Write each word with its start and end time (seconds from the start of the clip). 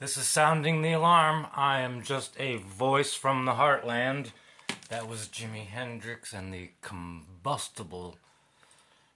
This 0.00 0.16
is 0.16 0.28
sounding 0.28 0.82
the 0.82 0.92
alarm. 0.92 1.48
I 1.56 1.80
am 1.80 2.04
just 2.04 2.38
a 2.38 2.58
voice 2.58 3.14
from 3.14 3.46
the 3.46 3.54
heartland. 3.54 4.30
That 4.90 5.08
was 5.08 5.26
Jimi 5.26 5.66
Hendrix 5.66 6.32
and 6.32 6.54
the 6.54 6.70
combustible 6.82 8.16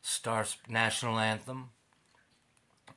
Star 0.02 0.44
National 0.68 1.20
Anthem. 1.20 1.70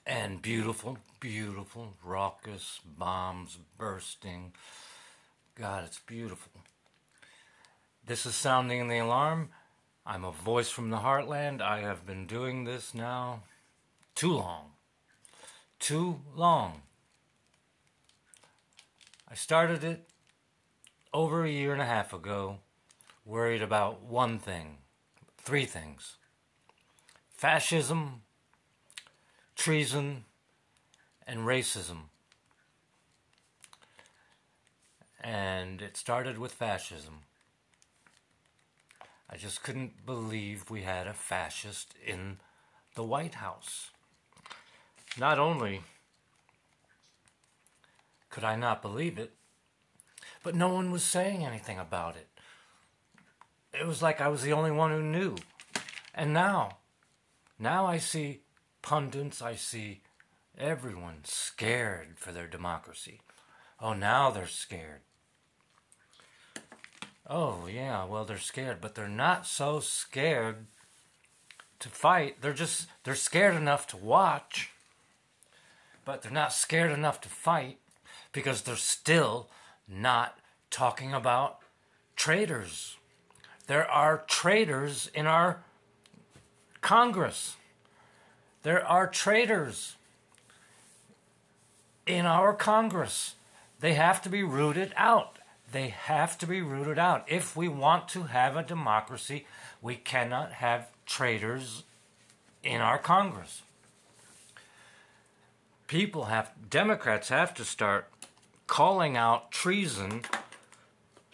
And 0.03 0.41
beautiful, 0.41 0.97
beautiful, 1.19 1.93
raucous 2.03 2.79
bombs 2.83 3.59
bursting. 3.77 4.53
God, 5.53 5.83
it's 5.83 5.99
beautiful. 5.99 6.53
This 8.03 8.25
is 8.25 8.33
sounding 8.33 8.87
the 8.87 8.97
alarm. 8.97 9.49
I'm 10.07 10.23
a 10.23 10.31
voice 10.31 10.71
from 10.71 10.89
the 10.89 10.97
heartland. 10.97 11.61
I 11.61 11.81
have 11.81 12.03
been 12.07 12.25
doing 12.25 12.63
this 12.63 12.95
now 12.95 13.43
too 14.15 14.33
long. 14.33 14.71
Too 15.79 16.21
long. 16.35 16.81
I 19.27 19.33
started 19.33 19.83
it 19.83 20.07
over 21.13 21.43
a 21.43 21.49
year 21.49 21.73
and 21.73 21.81
a 21.81 21.85
half 21.85 22.13
ago, 22.13 22.59
worried 23.25 23.61
about 23.61 24.03
one 24.03 24.37
thing, 24.37 24.77
three 25.37 25.65
things 25.65 26.17
fascism, 27.35 28.21
treason, 29.55 30.25
and 31.25 31.39
racism. 31.39 32.09
And 35.19 35.81
it 35.81 35.97
started 35.97 36.37
with 36.37 36.51
fascism. 36.51 37.21
I 39.27 39.37
just 39.37 39.63
couldn't 39.63 40.05
believe 40.05 40.69
we 40.69 40.83
had 40.83 41.07
a 41.07 41.13
fascist 41.13 41.95
in 42.05 42.37
the 42.93 43.03
White 43.03 43.35
House. 43.35 43.89
Not 45.17 45.39
only 45.39 45.81
could 48.35 48.43
I 48.43 48.57
not 48.57 48.81
believe 48.81 49.17
it, 49.17 49.31
but 50.43 50.55
no 50.55 50.67
one 50.67 50.91
was 50.91 51.03
saying 51.05 51.45
anything 51.45 51.79
about 51.79 52.17
it. 52.17 52.27
It 53.71 53.87
was 53.87 54.01
like 54.01 54.19
I 54.19 54.27
was 54.27 54.43
the 54.43 54.51
only 54.51 54.71
one 54.71 54.91
who 54.91 55.01
knew. 55.01 55.37
And 56.13 56.33
now, 56.33 56.79
now 57.57 57.85
I 57.85 57.97
see 57.97 58.41
pundits, 58.81 59.41
I 59.41 59.55
see 59.55 60.01
everyone 60.57 61.19
scared 61.23 62.17
for 62.17 62.33
their 62.33 62.45
democracy. 62.45 63.21
Oh, 63.79 63.93
now 63.93 64.31
they're 64.31 64.47
scared. 64.47 64.99
Oh, 67.25 67.67
yeah, 67.71 68.03
well, 68.03 68.25
they're 68.25 68.37
scared, 68.37 68.81
but 68.81 68.95
they're 68.95 69.07
not 69.07 69.47
so 69.47 69.79
scared 69.79 70.65
to 71.79 71.87
fight. 71.87 72.41
They're 72.41 72.51
just, 72.51 72.87
they're 73.05 73.15
scared 73.15 73.55
enough 73.55 73.87
to 73.87 73.97
watch, 73.97 74.71
but 76.03 76.21
they're 76.21 76.33
not 76.33 76.51
scared 76.51 76.91
enough 76.91 77.21
to 77.21 77.29
fight 77.29 77.77
because 78.35 78.63
they're 78.63 78.75
still 78.75 79.47
not 79.87 80.37
talking 80.69 81.13
about 81.13 81.59
traitors. 82.17 82.97
There 83.67 83.89
are 83.89 84.25
traitors 84.27 85.09
in 85.13 85.25
our 85.25 85.63
Congress. 86.81 87.55
There 88.63 88.85
are 88.85 89.07
traitors 89.07 89.95
in 92.05 92.25
our 92.25 92.53
Congress. 92.53 93.35
They 93.79 93.93
have 93.93 94.21
to 94.23 94.29
be 94.29 94.43
rooted 94.43 94.93
out. 94.97 95.39
They 95.71 95.87
have 95.87 96.37
to 96.39 96.45
be 96.45 96.61
rooted 96.61 96.99
out. 96.99 97.23
If 97.27 97.55
we 97.55 97.69
want 97.69 98.09
to 98.09 98.23
have 98.23 98.57
a 98.57 98.63
democracy, 98.63 99.47
we 99.81 99.95
cannot 99.95 100.51
have 100.51 100.89
traitors 101.05 101.83
in 102.63 102.81
our 102.81 102.97
Congress. 102.97 103.61
People 105.87 106.25
have, 106.25 106.51
Democrats 106.69 107.29
have 107.29 107.53
to 107.53 107.63
start 107.63 108.09
calling 108.67 109.17
out 109.17 109.51
treason, 109.51 110.21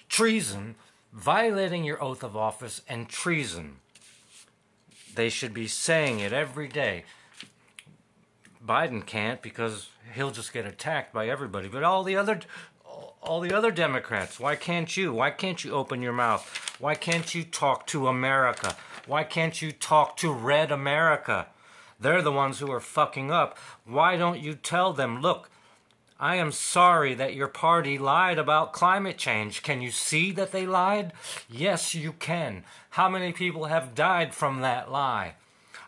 treason, 0.09 0.75
violating 1.13 1.83
your 1.83 2.01
oath 2.01 2.23
of 2.23 2.35
office, 2.35 2.81
and 2.87 3.09
treason. 3.09 3.77
They 5.15 5.29
should 5.29 5.53
be 5.53 5.67
saying 5.67 6.19
it 6.19 6.33
every 6.33 6.67
day. 6.67 7.03
Biden 8.65 9.05
can't 9.05 9.41
because 9.41 9.89
he'll 10.13 10.31
just 10.31 10.53
get 10.53 10.65
attacked 10.65 11.13
by 11.13 11.27
everybody. 11.27 11.67
But 11.67 11.83
all 11.83 12.03
the 12.03 12.15
other 12.15 12.39
all 13.21 13.39
the 13.39 13.53
other 13.53 13.71
Democrats. 13.71 14.39
Why 14.39 14.55
can't 14.55 14.95
you? 14.97 15.13
Why 15.13 15.31
can't 15.31 15.63
you 15.63 15.73
open 15.73 16.01
your 16.01 16.13
mouth? 16.13 16.75
Why 16.79 16.95
can't 16.95 17.35
you 17.35 17.43
talk 17.43 17.85
to 17.87 18.07
America? 18.07 18.75
Why 19.05 19.23
can't 19.23 19.61
you 19.61 19.71
talk 19.71 20.17
to 20.17 20.31
Red 20.31 20.71
America? 20.71 21.47
They're 21.99 22.23
the 22.23 22.31
ones 22.31 22.59
who 22.59 22.71
are 22.71 22.79
fucking 22.79 23.31
up. 23.31 23.57
Why 23.85 24.17
don't 24.17 24.39
you 24.39 24.55
tell 24.55 24.91
them, 24.91 25.21
look, 25.21 25.50
I 26.21 26.35
am 26.35 26.51
sorry 26.51 27.15
that 27.15 27.33
your 27.33 27.47
party 27.47 27.97
lied 27.97 28.37
about 28.37 28.73
climate 28.73 29.17
change. 29.17 29.63
Can 29.63 29.81
you 29.81 29.89
see 29.89 30.31
that 30.33 30.51
they 30.51 30.67
lied? 30.67 31.13
Yes, 31.49 31.95
you 31.95 32.13
can. 32.13 32.63
How 32.91 33.09
many 33.09 33.31
people 33.33 33.65
have 33.65 33.95
died 33.95 34.35
from 34.35 34.61
that 34.61 34.91
lie? 34.91 35.33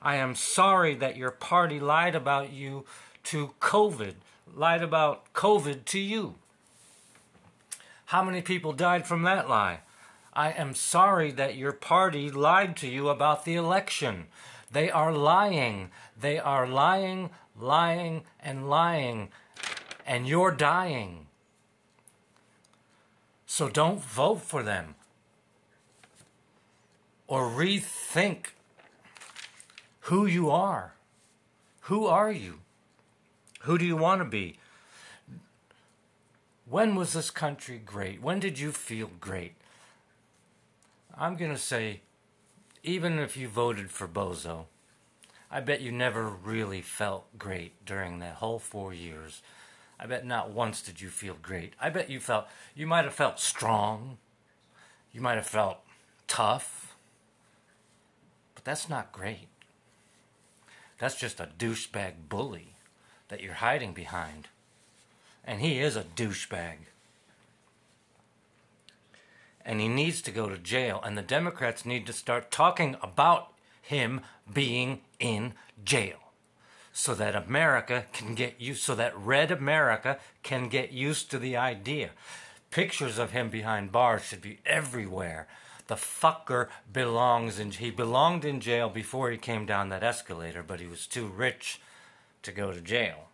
I 0.01 0.15
am 0.15 0.33
sorry 0.33 0.95
that 0.95 1.18
your 1.18 1.30
party 1.30 1.80
lied 1.80 2.15
about 2.15 2.51
you 2.51 2.83
to 3.25 3.53
COVID, 3.62 4.15
lied 4.56 4.81
about 4.81 5.31
COVID 5.33 5.85
to 5.85 6.00
you. 6.00 6.33
How 8.06 8.24
many 8.24 8.41
people 8.41 8.74
died 8.74 9.06
from 9.06 9.21
that 9.21 9.47
lie? 9.47 9.81
I 10.33 10.51
am 10.51 10.74
sorry 10.74 11.31
that 11.33 11.57
your 11.57 11.74
party 11.74 12.31
lied 12.31 12.75
to 12.77 12.88
you 12.88 13.09
about 13.09 13.45
the 13.45 13.53
election. 13.53 14.25
They 14.71 14.89
are 14.89 15.13
lying. 15.13 15.91
They 16.19 16.39
are 16.39 16.65
lying, 16.65 17.30
lying, 17.56 18.24
and 18.41 18.68
lying. 18.68 19.30
And 20.05 20.27
you're 20.27 20.51
dying. 20.51 21.27
So 23.45 23.69
don't 23.69 24.03
vote 24.03 24.41
for 24.41 24.63
them. 24.63 24.95
Or 27.27 27.50
rethink 27.50 28.47
who 30.01 30.25
you 30.25 30.50
are. 30.50 30.94
Who 31.81 32.05
are 32.05 32.31
you? 32.31 32.59
Who 33.61 33.77
do 33.77 33.85
you 33.85 33.95
want 33.95 34.21
to 34.21 34.25
be? 34.25 34.57
When 36.65 36.95
was 36.95 37.13
this 37.13 37.29
country 37.29 37.77
great? 37.77 38.21
When 38.21 38.39
did 38.39 38.59
you 38.59 38.71
feel 38.71 39.11
great? 39.19 39.53
I'm 41.15 41.35
going 41.35 41.51
to 41.51 41.57
say, 41.57 42.01
even 42.83 43.19
if 43.19 43.38
you 43.38 43.47
voted 43.47 43.91
for 43.91 44.07
Bozo, 44.07 44.65
I 45.51 45.59
bet 45.59 45.81
you 45.81 45.91
never 45.91 46.27
really 46.27 46.81
felt 46.81 47.38
great 47.38 47.85
during 47.85 48.19
that 48.19 48.35
whole 48.35 48.59
four 48.59 48.94
years. 48.94 49.41
I 50.03 50.05
bet 50.05 50.25
not 50.25 50.51
once 50.51 50.81
did 50.81 51.00
you 51.00 51.07
feel 51.07 51.38
great. 51.41 51.75
I 51.79 51.89
bet 51.89 52.09
you 52.09 52.19
felt, 52.19 52.47
you 52.75 52.85
might 52.85 53.05
have 53.05 53.13
felt 53.13 53.39
strong. 53.39 54.17
You 55.13 55.21
might 55.21 55.35
have 55.35 55.47
felt 55.47 55.77
tough. 56.27 56.97
But 58.53 58.65
that's 58.65 58.89
not 58.89 59.13
great. 59.13 59.47
That's 61.00 61.15
just 61.15 61.39
a 61.39 61.47
douchebag 61.57 62.27
bully 62.27 62.75
that 63.29 63.41
you're 63.41 63.53
hiding 63.53 63.94
behind. 63.94 64.50
And 65.45 65.61
he 65.61 65.79
is 65.79 65.95
a 65.95 66.03
douchebag. 66.03 66.79
And 69.65 69.79
he 69.79 69.88
needs 69.88 70.21
to 70.23 70.31
go 70.31 70.49
to 70.49 70.57
jail. 70.57 70.99
And 71.01 71.17
the 71.17 71.21
Democrats 71.21 71.85
need 71.85 72.06
to 72.07 72.13
start 72.13 72.51
talking 72.51 72.97
about 73.01 73.53
him 73.81 74.19
being 74.51 74.99
in 75.21 75.53
jail 75.85 76.22
so 76.94 77.16
that 77.16 77.36
America 77.36 78.06
can 78.13 78.36
get 78.36 78.62
used, 78.62 78.84
so 78.84 78.95
that 78.95 79.18
red 79.18 79.51
America 79.51 80.19
can 80.44 80.69
get 80.69 80.92
used 80.92 81.30
to 81.31 81.40
the 81.40 81.57
idea. 81.57 82.12
Pictures 82.69 83.18
of 83.18 83.31
him 83.31 83.50
behind 83.50 83.92
bars 83.92 84.24
should 84.24 84.42
be 84.42 84.60
everywhere. 84.66 85.48
The 85.88 85.95
fucker 85.95 86.69
belongs 86.92 87.60
in, 87.60 87.72
he 87.72 87.90
belonged 87.90 88.45
in 88.45 88.62
jail 88.62 88.90
before 88.90 89.31
he 89.31 89.38
came 89.38 89.66
down 89.66 89.90
that 89.90 90.04
escalator, 90.04 90.63
but 90.63 90.80
he 90.80 90.88
was 90.88 91.07
too 91.07 91.28
rich 91.28 91.81
to 92.44 92.51
go 92.51 92.72
to 92.72 92.80
jail 92.80 93.28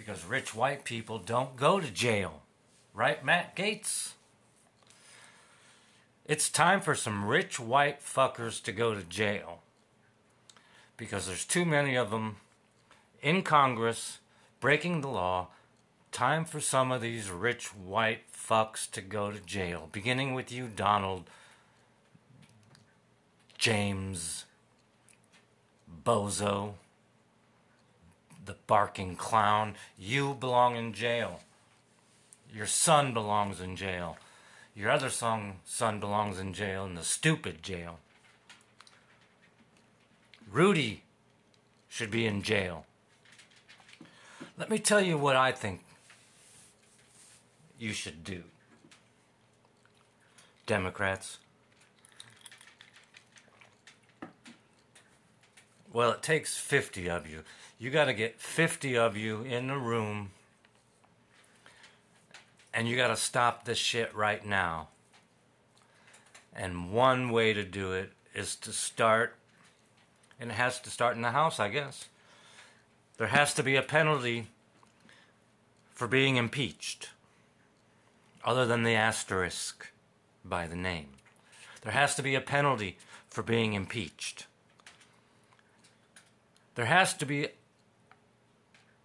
because 0.00 0.24
rich 0.24 0.54
white 0.54 0.82
people 0.84 1.18
don't 1.18 1.56
go 1.56 1.78
to 1.78 1.90
jail. 1.90 2.40
Right, 2.94 3.22
Matt 3.22 3.54
Gaetz? 3.54 4.12
It's 6.24 6.48
time 6.48 6.80
for 6.80 6.94
some 6.94 7.26
rich 7.26 7.60
white 7.60 8.00
fuckers 8.00 8.62
to 8.62 8.72
go 8.72 8.94
to 8.94 9.02
jail. 9.02 9.60
Because 10.96 11.26
there's 11.26 11.44
too 11.44 11.66
many 11.66 11.96
of 11.96 12.10
them 12.10 12.36
in 13.22 13.42
Congress 13.42 14.18
breaking 14.60 15.00
the 15.00 15.08
law. 15.08 15.48
Time 16.12 16.44
for 16.44 16.60
some 16.60 16.90
of 16.90 17.00
these 17.00 17.30
rich 17.30 17.68
white 17.74 18.22
fucks 18.32 18.90
to 18.90 19.00
go 19.00 19.30
to 19.30 19.38
jail. 19.40 19.88
Beginning 19.92 20.34
with 20.34 20.50
you, 20.50 20.68
Donald, 20.74 21.30
James, 23.56 24.44
Bozo 26.04 26.74
the 28.50 28.56
barking 28.66 29.14
clown. 29.14 29.76
You 29.96 30.34
belong 30.34 30.76
in 30.76 30.92
jail. 30.92 31.40
Your 32.52 32.66
son 32.66 33.14
belongs 33.14 33.60
in 33.60 33.76
jail. 33.76 34.18
Your 34.74 34.90
other 34.90 35.10
son, 35.10 35.54
son 35.64 36.00
belongs 36.00 36.38
in 36.40 36.52
jail, 36.52 36.84
in 36.84 36.94
the 36.94 37.04
stupid 37.04 37.62
jail. 37.62 38.00
Rudy 40.50 41.04
should 41.88 42.10
be 42.10 42.26
in 42.26 42.42
jail. 42.42 42.86
Let 44.60 44.68
me 44.68 44.78
tell 44.78 45.00
you 45.00 45.16
what 45.16 45.36
I 45.36 45.52
think 45.52 45.80
you 47.78 47.94
should 47.94 48.22
do. 48.22 48.42
Democrats. 50.66 51.38
Well, 55.90 56.10
it 56.10 56.22
takes 56.22 56.58
50 56.58 57.08
of 57.08 57.26
you. 57.26 57.40
You 57.78 57.88
got 57.88 58.04
to 58.04 58.12
get 58.12 58.38
50 58.38 58.98
of 58.98 59.16
you 59.16 59.40
in 59.40 59.68
the 59.68 59.78
room 59.78 60.32
and 62.74 62.86
you 62.86 62.96
got 62.96 63.08
to 63.08 63.16
stop 63.16 63.64
this 63.64 63.78
shit 63.78 64.14
right 64.14 64.44
now. 64.44 64.88
And 66.54 66.92
one 66.92 67.30
way 67.30 67.54
to 67.54 67.64
do 67.64 67.92
it 67.92 68.12
is 68.34 68.56
to 68.56 68.72
start, 68.72 69.36
and 70.38 70.50
it 70.50 70.54
has 70.54 70.78
to 70.80 70.90
start 70.90 71.16
in 71.16 71.22
the 71.22 71.30
House, 71.30 71.58
I 71.58 71.68
guess. 71.68 72.09
There 73.20 73.28
has 73.28 73.52
to 73.52 73.62
be 73.62 73.76
a 73.76 73.82
penalty 73.82 74.46
for 75.90 76.08
being 76.08 76.36
impeached, 76.36 77.10
other 78.42 78.64
than 78.64 78.82
the 78.82 78.94
asterisk 78.94 79.88
by 80.42 80.66
the 80.66 80.74
name. 80.74 81.08
There 81.82 81.92
has 81.92 82.14
to 82.14 82.22
be 82.22 82.34
a 82.34 82.40
penalty 82.40 82.96
for 83.28 83.42
being 83.42 83.74
impeached. 83.74 84.46
There 86.76 86.86
has 86.86 87.12
to 87.18 87.26
be 87.26 87.48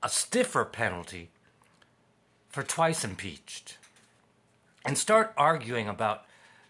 a 0.01 0.07
stiffer 0.07 0.63
penalty 0.63 1.27
for 2.47 2.63
twice 2.63 3.03
impeached. 3.03 3.77
And 4.85 4.97
start 4.97 5.33
arguing 5.35 5.89
about 5.89 6.23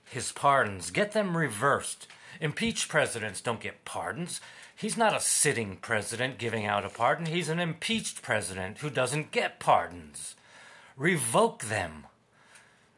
his 0.09 0.31
pardons. 0.31 0.89
Get 0.89 1.11
them 1.11 1.37
reversed. 1.37 2.07
Impeached 2.41 2.89
presidents 2.89 3.39
don't 3.39 3.59
get 3.59 3.85
pardons. 3.85 4.41
He's 4.75 4.97
not 4.97 5.15
a 5.15 5.21
sitting 5.21 5.77
president 5.77 6.37
giving 6.37 6.65
out 6.65 6.83
a 6.83 6.89
pardon. 6.89 7.27
He's 7.27 7.47
an 7.47 7.59
impeached 7.59 8.21
president 8.21 8.79
who 8.79 8.89
doesn't 8.89 9.31
get 9.31 9.59
pardons. 9.59 10.35
Revoke 10.97 11.65
them. 11.65 12.07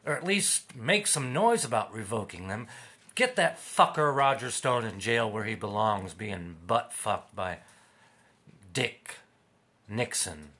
Or 0.04 0.16
at 0.16 0.24
least 0.24 0.74
make 0.74 1.06
some 1.06 1.32
noise 1.32 1.64
about 1.64 1.94
revoking 1.94 2.48
them. 2.48 2.66
Get 3.14 3.36
that 3.36 3.58
fucker 3.58 4.14
Roger 4.14 4.50
Stone 4.50 4.84
in 4.84 4.98
jail 4.98 5.30
where 5.30 5.44
he 5.44 5.54
belongs, 5.54 6.14
being 6.14 6.56
butt 6.66 6.92
fucked 6.92 7.34
by 7.34 7.58
Dick 8.72 9.16
Nixon. 9.88 10.50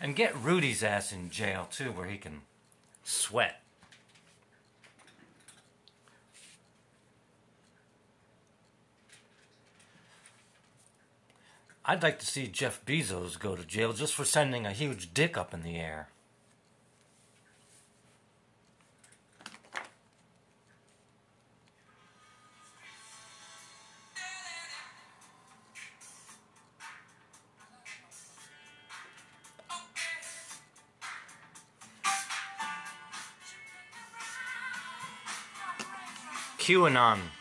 And 0.00 0.14
get 0.14 0.36
Rudy's 0.36 0.82
ass 0.82 1.12
in 1.12 1.30
jail 1.30 1.68
too, 1.70 1.90
where 1.92 2.06
he 2.06 2.18
can 2.18 2.42
sweat. 3.04 3.60
I'd 11.90 12.02
like 12.02 12.18
to 12.18 12.26
see 12.26 12.48
Jeff 12.48 12.84
Bezos 12.84 13.38
go 13.38 13.56
to 13.56 13.64
jail 13.64 13.94
just 13.94 14.12
for 14.14 14.26
sending 14.26 14.66
a 14.66 14.72
huge 14.72 15.14
dick 15.14 15.38
up 15.38 15.54
in 15.54 15.62
the 15.62 15.76
air. 15.76 16.08
QAnon. 36.58 37.37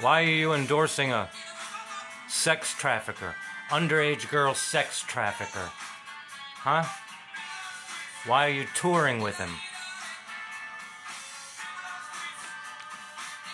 Why 0.00 0.22
are 0.22 0.26
you 0.26 0.52
endorsing 0.52 1.12
a 1.12 1.28
sex 2.28 2.72
trafficker, 2.72 3.34
underage 3.68 4.30
girl 4.30 4.54
sex 4.54 5.02
trafficker? 5.02 5.70
Huh? 6.58 6.84
Why 8.24 8.46
are 8.46 8.52
you 8.52 8.66
touring 8.76 9.20
with 9.20 9.38
him? 9.38 9.50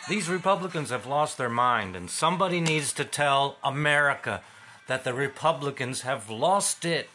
These 0.07 0.29
Republicans 0.29 0.91
have 0.91 1.07
lost 1.07 1.39
their 1.39 1.49
mind, 1.49 1.97
and 1.97 2.11
somebody 2.11 2.61
needs 2.61 2.93
to 2.93 3.07
tell 3.07 3.57
America 3.65 4.43
that 4.87 5.03
the 5.03 5.15
Republicans 5.15 6.03
have 6.03 6.29
lost 6.29 6.85
it. 6.85 7.09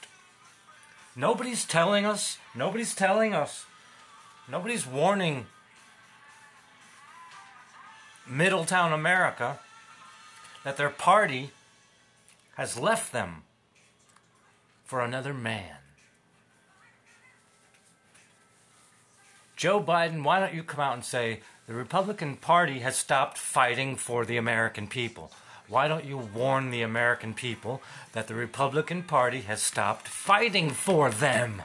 Nobody's 1.15 1.65
telling 1.65 2.03
us. 2.03 2.39
Nobody's 2.55 2.95
telling 2.95 3.35
us. 3.35 3.65
Nobody's 4.49 4.87
warning 4.87 5.45
Middletown 8.29 8.93
America 8.93 9.59
that 10.63 10.77
their 10.77 10.89
party 10.89 11.51
has 12.55 12.77
left 12.77 13.11
them 13.11 13.43
for 14.85 15.01
another 15.01 15.33
man. 15.33 15.77
Joe 19.55 19.81
Biden, 19.81 20.23
why 20.23 20.39
don't 20.39 20.53
you 20.53 20.63
come 20.63 20.79
out 20.79 20.93
and 20.93 21.03
say 21.03 21.41
the 21.67 21.73
Republican 21.73 22.37
Party 22.37 22.79
has 22.79 22.95
stopped 22.95 23.37
fighting 23.37 23.95
for 23.95 24.25
the 24.25 24.37
American 24.37 24.87
people? 24.87 25.31
Why 25.67 25.87
don't 25.87 26.05
you 26.05 26.17
warn 26.17 26.71
the 26.71 26.81
American 26.81 27.33
people 27.33 27.81
that 28.13 28.27
the 28.27 28.35
Republican 28.35 29.03
Party 29.03 29.41
has 29.41 29.61
stopped 29.61 30.07
fighting 30.07 30.69
for 30.69 31.11
them? 31.11 31.63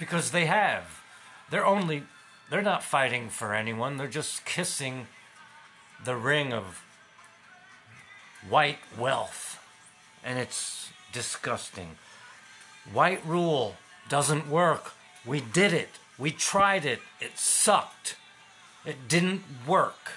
Because 0.00 0.32
they 0.32 0.46
have. 0.46 1.02
They're 1.50 1.66
only 1.66 2.04
they're 2.50 2.62
not 2.62 2.82
fighting 2.82 3.28
for 3.28 3.54
anyone. 3.54 3.96
They're 3.96 4.08
just 4.08 4.44
kissing 4.44 5.06
the 6.04 6.16
ring 6.16 6.52
of 6.52 6.82
white 8.48 8.78
wealth. 8.98 9.62
And 10.24 10.38
it's 10.38 10.90
disgusting. 11.12 11.96
White 12.92 13.24
rule 13.24 13.76
doesn't 14.08 14.48
work. 14.48 14.92
We 15.24 15.40
did 15.40 15.72
it. 15.72 15.90
We 16.18 16.32
tried 16.32 16.84
it. 16.84 17.00
It 17.20 17.38
sucked. 17.38 18.16
It 18.84 19.06
didn't 19.06 19.42
work. 19.66 20.12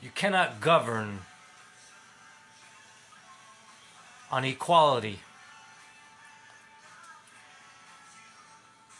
You 0.00 0.10
cannot 0.14 0.60
govern 0.60 1.20
on 4.30 4.44
equality 4.44 5.20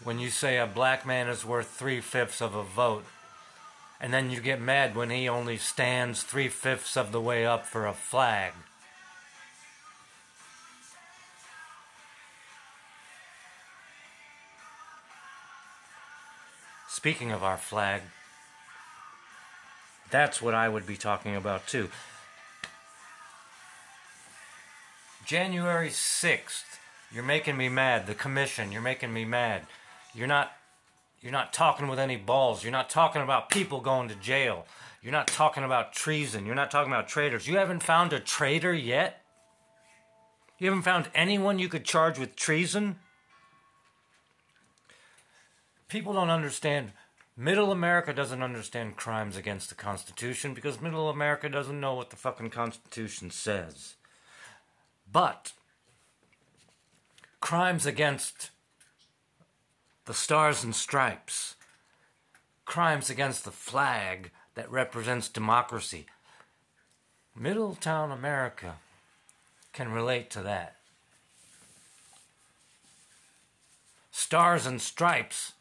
when 0.03 0.19
you 0.19 0.31
say 0.31 0.59
a 0.59 0.67
black 0.67 1.05
man 1.05 1.29
is 1.29 1.45
worth 1.45 1.69
three 1.69 2.01
fifths 2.01 2.41
of 2.41 2.55
a 2.55 2.63
vote, 2.63 3.05
and 4.01 4.13
then 4.13 4.31
you 4.31 4.41
get 4.41 4.61
mad 4.61 4.95
when 4.95 5.11
he 5.11 5.29
only 5.29 5.57
stands 5.57 6.23
three 6.23 6.49
fifths 6.49 6.97
of 6.97 7.11
the 7.11 7.21
way 7.21 7.45
up 7.45 7.67
for 7.67 7.87
a 7.87 7.93
flag. 7.93 8.53
Speaking 16.89 17.31
of 17.31 17.43
our 17.43 17.57
flag, 17.57 18.03
that's 20.11 20.41
what 20.41 20.55
I 20.55 20.69
would 20.69 20.87
be 20.87 20.97
talking 20.97 21.37
about 21.37 21.67
too. 21.67 21.91
January 25.25 25.91
6th, 25.91 26.79
you're 27.13 27.23
making 27.23 27.57
me 27.57 27.69
mad. 27.69 28.07
The 28.07 28.15
commission, 28.15 28.73
you're 28.73 28.81
making 28.81 29.13
me 29.13 29.25
mad. 29.25 29.63
You're 30.19 30.27
not 30.27 30.53
you're 31.21 31.33
not 31.33 31.53
talking 31.53 31.89
with 31.89 31.99
any 31.99 32.17
balls. 32.17 32.63
You're 32.63 32.73
not 32.73 32.91
talking 32.91 33.23
about 33.23 33.51
people 33.51 33.81
going 33.81 34.09
to 34.09 34.15
jail. 34.17 34.67
You're 35.03 35.13
not 35.13 35.29
talking 35.29 35.65
about 35.65 35.93
treason. 35.93 36.47
You're 36.47 36.55
not 36.55 36.71
talking 36.71 36.93
about 36.93 37.09
traitors. 37.09 37.47
You 37.47 37.57
haven't 37.57 37.83
found 37.83 38.13
a 38.13 38.21
traitor 38.21 38.75
yet? 38.75 39.23
You 40.59 40.69
haven't 40.69 40.83
found 40.83 41.09
anyone 41.15 41.59
you 41.59 41.69
could 41.69 41.85
charge 41.85 42.19
with 42.19 42.37
treason? 42.37 42.97
People 45.89 46.13
don't 46.13 46.31
understand. 46.31 46.93
Middle 47.37 47.71
America 47.71 48.13
doesn't 48.13 48.43
understand 48.43 48.97
crimes 48.97 49.37
against 49.37 49.69
the 49.69 49.77
Constitution 49.77 50.55
because 50.55 50.81
Middle 50.81 51.09
America 51.09 51.49
doesn't 51.49 51.81
know 51.81 51.95
what 51.95 52.11
the 52.11 52.17
fucking 52.17 52.51
Constitution 52.51 53.31
says. 53.31 53.95
But 55.11 55.53
crimes 57.41 57.87
against 57.87 58.51
the 60.09 60.15
Stars 60.15 60.65
and 60.65 60.75
Stripes, 60.75 61.55
crimes 62.65 63.11
against 63.11 63.45
the 63.45 63.51
flag 63.51 64.31
that 64.55 64.71
represents 64.71 65.29
democracy. 65.29 66.07
Middletown 67.39 68.11
America 68.11 68.77
can 69.75 69.93
relate 69.93 70.31
to 70.31 70.41
that. 70.41 70.77
Stars 74.11 74.65
and 74.65 74.81
Stripes. 74.81 75.53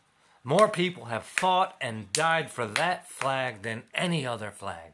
More 0.45 0.69
people 0.69 1.05
have 1.05 1.23
fought 1.23 1.75
and 1.81 2.13
died 2.13 2.49
for 2.49 2.65
that 2.65 3.09
flag 3.09 3.63
than 3.63 3.83
any 3.93 4.25
other 4.25 4.51
flag. 4.51 4.93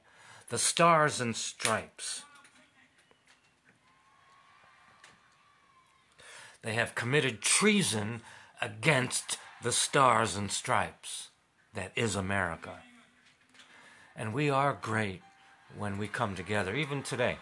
The 0.50 0.58
Stars 0.58 1.22
and 1.22 1.36
Stripes. 1.36 2.24
They 6.64 6.74
have 6.74 6.96
committed 6.96 7.44
treason 7.44 8.22
against 8.60 9.38
the 9.64 9.72
stars 9.72 10.36
and 10.36 10.52
stripes 10.52 11.30
that 11.74 11.94
is 11.96 12.18
America. 12.18 12.80
And 14.14 14.34
we 14.34 14.50
are 14.50 14.78
great 14.80 15.22
when 15.78 15.98
we 15.98 16.10
come 16.10 16.36
together, 16.36 16.76
even 16.76 17.02
today. 17.02 17.38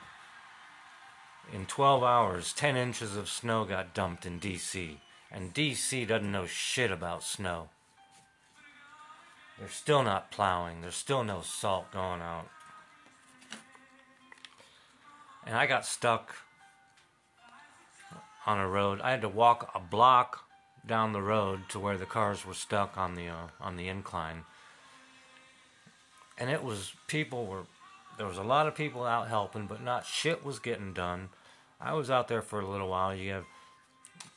In 1.51 1.65
12 1.65 2.03
hours, 2.03 2.53
10 2.53 2.77
inches 2.77 3.15
of 3.15 3.27
snow 3.27 3.65
got 3.65 3.95
dumped 3.95 4.27
in 4.27 4.37
D.C., 4.37 4.99
and 5.31 5.51
D.C. 5.51 6.05
doesn't 6.05 6.31
know 6.31 6.45
shit 6.45 6.91
about 6.91 7.23
snow. 7.23 7.69
They're 9.57 9.69
still 9.69 10.03
not 10.03 10.29
plowing, 10.29 10.81
there's 10.81 10.95
still 10.95 11.23
no 11.23 11.41
salt 11.41 11.91
going 11.91 12.21
out. 12.21 12.47
And 15.47 15.57
I 15.57 15.65
got 15.65 15.87
stuck 15.87 16.35
on 18.45 18.59
a 18.59 18.67
road. 18.67 19.01
I 19.01 19.09
had 19.09 19.21
to 19.21 19.29
walk 19.29 19.71
a 19.73 19.79
block 19.79 20.45
down 20.85 21.13
the 21.13 21.21
road 21.21 21.69
to 21.69 21.79
where 21.79 21.97
the 21.97 22.05
cars 22.05 22.45
were 22.45 22.53
stuck 22.53 22.97
on 22.97 23.15
the 23.15 23.27
uh, 23.27 23.47
on 23.59 23.77
the 23.77 23.88
incline. 23.88 24.45
And 26.38 26.50
it 26.50 26.63
was 26.63 26.93
people 27.07 27.45
were 27.45 27.63
there 28.17 28.27
was 28.27 28.38
a 28.38 28.43
lot 28.43 28.67
of 28.67 28.75
people 28.75 29.03
out 29.03 29.27
helping, 29.27 29.67
but 29.67 29.83
not 29.83 30.05
shit 30.05 30.45
was 30.45 30.59
getting 30.59 30.93
done. 30.93 31.29
I 31.79 31.93
was 31.93 32.11
out 32.11 32.27
there 32.27 32.41
for 32.41 32.59
a 32.59 32.67
little 32.67 32.89
while. 32.89 33.15
You 33.15 33.31
have 33.31 33.45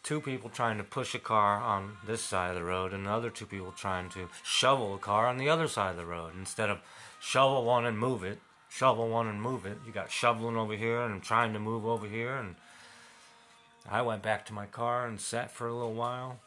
two 0.03 0.21
people 0.21 0.51
trying 0.51 0.79
to 0.79 0.85
push 0.85 1.15
a 1.15 1.19
car 1.19 1.61
on 1.61 1.97
this 2.07 2.23
side 2.23 2.51
of 2.51 2.57
the 2.57 2.65
road, 2.65 2.93
and 2.93 3.07
other 3.07 3.31
two 3.31 3.47
people 3.47 3.73
trying 3.73 4.09
to 4.11 4.29
shovel 4.43 4.95
a 4.95 4.99
car 4.99 5.27
on 5.27 5.39
the 5.39 5.49
other 5.49 5.69
side 5.69 5.91
of 5.91 5.97
the 5.97 6.07
road. 6.07 6.33
Instead 6.39 6.71
of 6.71 6.81
shovel 7.21 7.65
one 7.65 7.85
and 7.85 7.99
move 7.99 8.25
it, 8.25 8.39
shovel 8.69 9.09
one 9.09 9.27
and 9.27 9.41
move 9.41 9.67
it, 9.67 9.79
you 9.87 9.93
got 9.93 10.11
shoveling 10.11 10.57
over 10.57 10.75
here 10.75 11.03
and 11.03 11.23
trying 11.23 11.53
to 11.53 11.59
move 11.59 11.87
over 11.87 12.07
here. 12.07 12.37
And 12.37 12.57
I 13.89 14.03
went 14.03 14.23
back 14.23 14.47
to 14.47 14.53
my 14.53 14.67
car 14.67 15.07
and 15.07 15.21
sat 15.21 15.51
for 15.51 15.67
a 15.67 15.75
little 15.75 15.95
while. 15.95 16.41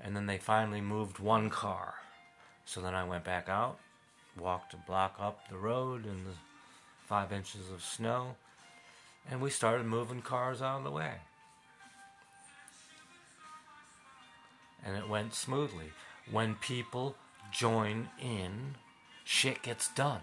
And 0.00 0.16
then 0.16 0.26
they 0.26 0.38
finally 0.38 0.80
moved 0.80 1.18
one 1.18 1.50
car. 1.50 1.94
So 2.64 2.80
then 2.80 2.94
I 2.94 3.04
went 3.04 3.24
back 3.24 3.48
out, 3.48 3.78
walked 4.38 4.74
a 4.74 4.76
block 4.76 5.16
up 5.18 5.48
the 5.48 5.56
road 5.56 6.06
in 6.06 6.24
the 6.24 6.34
five 7.06 7.32
inches 7.32 7.70
of 7.70 7.82
snow 7.82 8.36
and 9.28 9.40
we 9.40 9.50
started 9.50 9.86
moving 9.86 10.22
cars 10.22 10.62
out 10.62 10.78
of 10.78 10.84
the 10.84 10.90
way. 10.90 11.14
And 14.84 14.96
it 14.96 15.08
went 15.08 15.34
smoothly. 15.34 15.92
When 16.30 16.54
people 16.54 17.16
join 17.52 18.08
in, 18.20 18.76
shit 19.24 19.62
gets 19.62 19.88
done. 19.92 20.22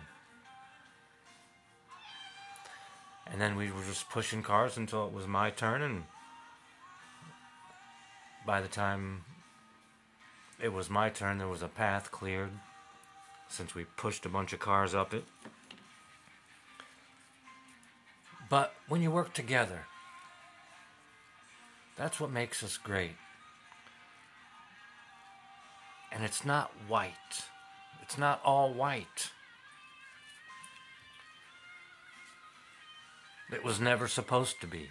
And 3.31 3.41
then 3.41 3.55
we 3.55 3.72
were 3.72 3.84
just 3.84 4.10
pushing 4.10 4.41
cars 4.41 4.77
until 4.77 5.05
it 5.05 5.13
was 5.13 5.27
my 5.27 5.50
turn, 5.50 5.81
and 5.81 6.03
by 8.46 8.62
the 8.62 8.67
time 8.67 9.25
it 10.62 10.74
was 10.74 10.89
my 10.89 11.10
turn, 11.10 11.38
there 11.38 11.48
was 11.48 11.62
a 11.62 11.67
path 11.67 12.12
cleared 12.12 12.51
since 13.50 13.75
we 13.75 13.84
pushed 13.84 14.25
a 14.25 14.29
bunch 14.29 14.53
of 14.53 14.60
cars 14.60 14.96
up 14.96 15.13
it. 15.13 15.25
But 18.50 18.74
when 18.88 19.01
you 19.01 19.12
work 19.12 19.34
together, 19.34 19.81
that's 21.98 22.19
what 22.19 22.31
makes 22.31 22.63
us 22.63 22.77
great. 22.77 23.17
And 26.12 26.24
it's 26.24 26.46
not 26.46 26.72
white. 26.88 27.46
It's 28.01 28.17
not 28.17 28.41
all 28.43 28.74
white. 28.74 29.31
It 33.51 33.63
was 33.63 33.79
never 33.79 34.07
supposed 34.07 34.59
to 34.61 34.67
be. 34.67 34.89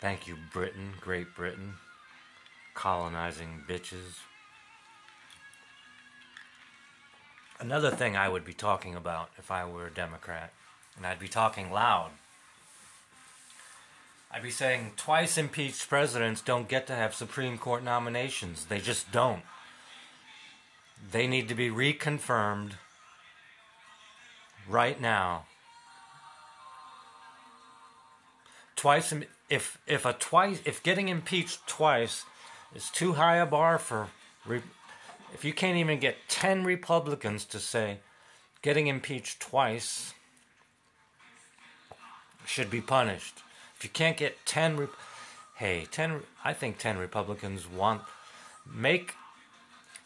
Thank 0.00 0.26
you, 0.28 0.36
Britain, 0.52 0.92
Great 1.00 1.34
Britain, 1.34 1.74
colonizing 2.74 3.64
bitches. 3.68 4.20
Another 7.60 7.90
thing 7.90 8.16
I 8.16 8.28
would 8.28 8.44
be 8.44 8.52
talking 8.52 8.94
about 8.94 9.30
if 9.36 9.50
I 9.50 9.64
were 9.64 9.88
a 9.88 9.90
Democrat, 9.90 10.52
and 10.96 11.04
I'd 11.04 11.18
be 11.18 11.28
talking 11.28 11.72
loud, 11.72 12.12
I'd 14.30 14.42
be 14.42 14.50
saying 14.50 14.92
twice 14.96 15.36
impeached 15.36 15.88
presidents 15.88 16.40
don't 16.40 16.68
get 16.68 16.86
to 16.86 16.94
have 16.94 17.14
Supreme 17.14 17.58
Court 17.58 17.82
nominations. 17.82 18.66
They 18.66 18.78
just 18.78 19.10
don't. 19.10 19.42
They 21.10 21.26
need 21.26 21.48
to 21.48 21.54
be 21.54 21.70
reconfirmed 21.70 22.72
right 24.68 25.00
now. 25.00 25.44
Twice 28.76 29.12
if 29.48 29.78
if 29.86 30.04
a 30.04 30.12
twice 30.12 30.60
if 30.64 30.82
getting 30.82 31.08
impeached 31.08 31.66
twice 31.66 32.24
is 32.74 32.90
too 32.90 33.14
high 33.14 33.36
a 33.36 33.46
bar 33.46 33.78
for 33.78 34.08
if 35.32 35.44
you 35.44 35.52
can't 35.52 35.76
even 35.76 35.98
get 35.98 36.16
10 36.28 36.64
Republicans 36.64 37.44
to 37.46 37.58
say 37.58 37.98
getting 38.62 38.86
impeached 38.86 39.40
twice 39.40 40.14
should 42.46 42.70
be 42.70 42.80
punished, 42.80 43.42
if 43.76 43.84
you 43.84 43.90
can't 43.90 44.16
get 44.16 44.46
10 44.46 44.88
hey, 45.56 45.86
10 45.90 46.22
I 46.44 46.52
think 46.52 46.78
10 46.78 46.98
Republicans 46.98 47.68
want 47.68 48.02
make 48.66 49.14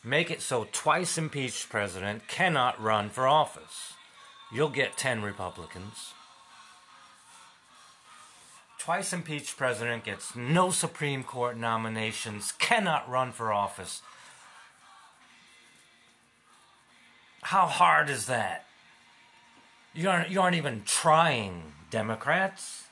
make 0.04 0.30
it 0.30 0.42
so 0.42 0.66
twice 0.72 1.16
impeached 1.16 1.68
president 1.68 2.26
cannot 2.28 2.80
run 2.82 3.08
for 3.08 3.26
office. 3.26 3.94
You'll 4.52 4.68
get 4.68 4.96
10 4.96 5.22
Republicans. 5.22 6.12
Twice 8.78 9.12
impeached 9.12 9.56
president 9.56 10.04
gets 10.04 10.34
no 10.34 10.70
Supreme 10.70 11.22
Court 11.22 11.56
nominations, 11.56 12.52
cannot 12.58 13.08
run 13.08 13.30
for 13.30 13.52
office. 13.52 14.02
How 17.42 17.66
hard 17.66 18.10
is 18.10 18.26
that? 18.26 18.66
You 19.94 20.08
aren't, 20.08 20.30
you 20.30 20.40
aren't 20.40 20.56
even 20.56 20.82
trying, 20.84 21.62
Democrats. 21.90 22.86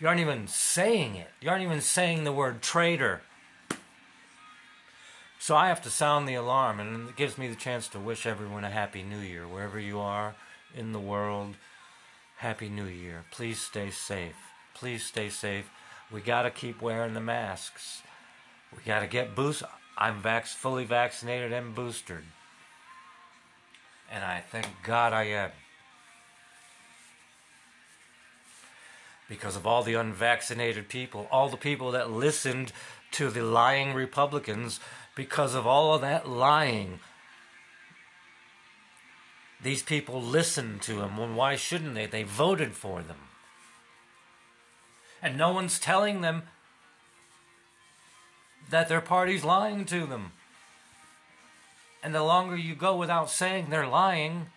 You 0.00 0.08
aren't 0.08 0.20
even 0.20 0.48
saying 0.48 1.14
it. 1.14 1.28
You 1.40 1.50
aren't 1.50 1.62
even 1.62 1.80
saying 1.80 2.24
the 2.24 2.32
word 2.32 2.62
traitor. 2.62 3.22
So 5.44 5.54
I 5.54 5.68
have 5.68 5.82
to 5.82 5.90
sound 5.90 6.26
the 6.26 6.36
alarm, 6.36 6.80
and 6.80 7.10
it 7.10 7.16
gives 7.16 7.36
me 7.36 7.48
the 7.48 7.54
chance 7.54 7.86
to 7.88 8.00
wish 8.00 8.24
everyone 8.24 8.64
a 8.64 8.70
happy 8.70 9.02
new 9.02 9.18
year, 9.18 9.46
wherever 9.46 9.78
you 9.78 10.00
are 10.00 10.34
in 10.74 10.92
the 10.92 10.98
world. 10.98 11.56
Happy 12.38 12.70
New 12.70 12.86
Year. 12.86 13.26
Please 13.30 13.60
stay 13.60 13.90
safe. 13.90 14.36
Please 14.72 15.04
stay 15.04 15.28
safe. 15.28 15.68
We 16.10 16.22
got 16.22 16.44
to 16.44 16.50
keep 16.50 16.80
wearing 16.80 17.12
the 17.12 17.20
masks. 17.20 18.00
We 18.74 18.82
got 18.86 19.00
to 19.00 19.06
get 19.06 19.34
boosted. 19.34 19.68
I'm 19.98 20.22
vax- 20.22 20.54
fully 20.54 20.86
vaccinated 20.86 21.52
and 21.52 21.74
boosted 21.74 22.22
and 24.10 24.24
I 24.24 24.40
thank 24.40 24.68
God 24.82 25.12
I 25.12 25.24
am. 25.24 25.50
Because 29.28 29.56
of 29.56 29.66
all 29.66 29.82
the 29.82 29.94
unvaccinated 29.94 30.88
people, 30.88 31.26
all 31.30 31.48
the 31.48 31.56
people 31.56 31.90
that 31.90 32.10
listened 32.10 32.72
to 33.12 33.30
the 33.30 33.42
lying 33.42 33.94
Republicans, 33.94 34.80
because 35.14 35.54
of 35.54 35.66
all 35.66 35.94
of 35.94 36.00
that 36.00 36.28
lying, 36.28 37.00
these 39.62 39.82
people 39.82 40.20
listened 40.20 40.82
to 40.82 40.96
them. 40.96 41.16
Well, 41.16 41.32
why 41.32 41.56
shouldn't 41.56 41.94
they? 41.94 42.06
They 42.06 42.22
voted 42.22 42.72
for 42.72 43.02
them. 43.02 43.16
And 45.22 45.38
no 45.38 45.52
one's 45.52 45.78
telling 45.78 46.20
them 46.20 46.42
that 48.70 48.88
their 48.88 49.00
party's 49.00 49.44
lying 49.44 49.84
to 49.86 50.06
them. 50.06 50.32
And 52.02 52.14
the 52.14 52.22
longer 52.22 52.56
you 52.56 52.74
go 52.74 52.96
without 52.96 53.30
saying 53.30 53.68
they're 53.70 53.86
lying, 53.86 54.48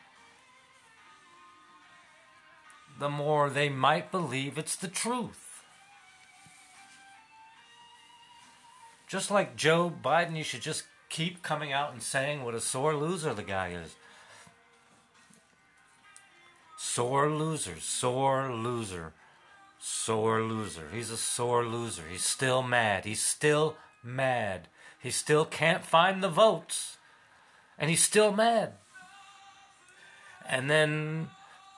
the 2.99 3.09
more 3.09 3.49
they 3.49 3.69
might 3.69 4.11
believe 4.11 4.57
it's 4.57 4.75
the 4.75 4.89
truth. 4.89 5.46
Just 9.07 9.31
like 9.31 9.55
Joe 9.55 9.91
Biden, 10.03 10.35
you 10.35 10.43
should 10.43 10.61
just 10.61 10.83
keep 11.09 11.41
coming 11.41 11.71
out 11.71 11.93
and 11.93 12.01
saying 12.01 12.43
what 12.43 12.53
a 12.53 12.59
sore 12.59 12.93
loser 12.93 13.33
the 13.33 13.43
guy 13.43 13.69
is. 13.69 13.95
Sore 16.77 17.29
loser, 17.29 17.79
sore 17.79 18.53
loser, 18.53 19.13
sore 19.79 20.41
loser. 20.41 20.89
He's 20.93 21.09
a 21.09 21.17
sore 21.17 21.65
loser. 21.65 22.03
He's 22.11 22.25
still 22.25 22.61
mad. 22.61 23.05
He's 23.05 23.21
still 23.21 23.77
mad. 24.03 24.67
He 24.99 25.09
still 25.09 25.45
can't 25.45 25.83
find 25.83 26.21
the 26.21 26.29
votes 26.29 26.97
and 27.77 27.89
he's 27.89 28.03
still 28.03 28.31
mad. 28.31 28.73
And 30.47 30.69
then 30.69 31.29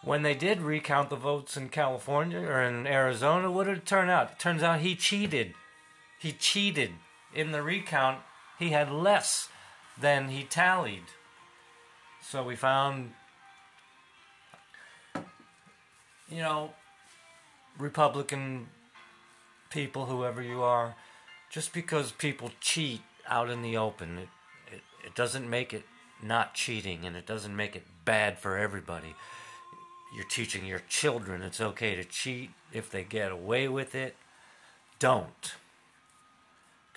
when 0.03 0.23
they 0.23 0.33
did 0.33 0.61
recount 0.61 1.09
the 1.09 1.15
votes 1.15 1.57
in 1.57 1.69
California 1.69 2.39
or 2.39 2.63
in 2.63 2.87
Arizona, 2.87 3.51
what 3.51 3.67
did 3.67 3.77
it 3.77 3.85
turn 3.85 4.09
out? 4.09 4.31
It 4.31 4.39
turns 4.39 4.63
out 4.63 4.79
he 4.79 4.95
cheated. 4.95 5.53
He 6.19 6.31
cheated 6.31 6.91
in 7.33 7.51
the 7.51 7.61
recount. 7.61 8.19
He 8.57 8.69
had 8.69 8.91
less 8.91 9.49
than 9.99 10.29
he 10.29 10.43
tallied. 10.43 11.05
So 12.21 12.43
we 12.43 12.55
found 12.55 13.11
you 16.29 16.41
know, 16.41 16.71
Republican 17.77 18.67
people, 19.69 20.05
whoever 20.05 20.41
you 20.41 20.61
are, 20.61 20.95
just 21.49 21.73
because 21.73 22.11
people 22.11 22.51
cheat 22.61 23.01
out 23.27 23.49
in 23.49 23.61
the 23.61 23.77
open, 23.77 24.17
it, 24.17 24.29
it, 24.71 24.81
it 25.05 25.15
doesn't 25.15 25.49
make 25.49 25.73
it 25.73 25.83
not 26.21 26.53
cheating 26.53 27.05
and 27.05 27.15
it 27.15 27.25
doesn't 27.25 27.55
make 27.55 27.75
it 27.75 27.83
bad 28.05 28.37
for 28.37 28.57
everybody. 28.57 29.15
You're 30.15 30.25
teaching 30.25 30.65
your 30.65 30.81
children 30.89 31.41
it's 31.41 31.61
okay 31.61 31.95
to 31.95 32.03
cheat 32.03 32.51
if 32.73 32.89
they 32.89 33.03
get 33.03 33.31
away 33.31 33.67
with 33.67 33.95
it. 33.95 34.15
Don't. 34.97 35.53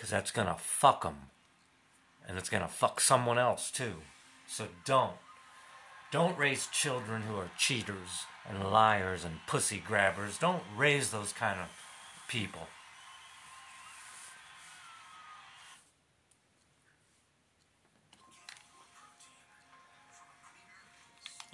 Because 0.02 0.10
that's 0.10 0.32
going 0.32 0.48
to 0.48 0.56
fuck 0.58 1.04
them. 1.04 1.30
And 2.26 2.36
it's 2.36 2.48
going 2.48 2.64
to 2.64 2.68
fuck 2.68 3.00
someone 3.00 3.38
else 3.38 3.70
too. 3.70 3.98
So 4.48 4.66
don't. 4.84 5.14
Don't 6.10 6.36
raise 6.36 6.66
children 6.66 7.22
who 7.22 7.36
are 7.36 7.52
cheaters 7.56 8.26
and 8.50 8.64
liars 8.64 9.24
and 9.24 9.36
pussy 9.46 9.78
grabbers. 9.78 10.38
Don't 10.38 10.64
raise 10.76 11.12
those 11.12 11.32
kind 11.32 11.60
of 11.60 11.68
people. 12.26 12.66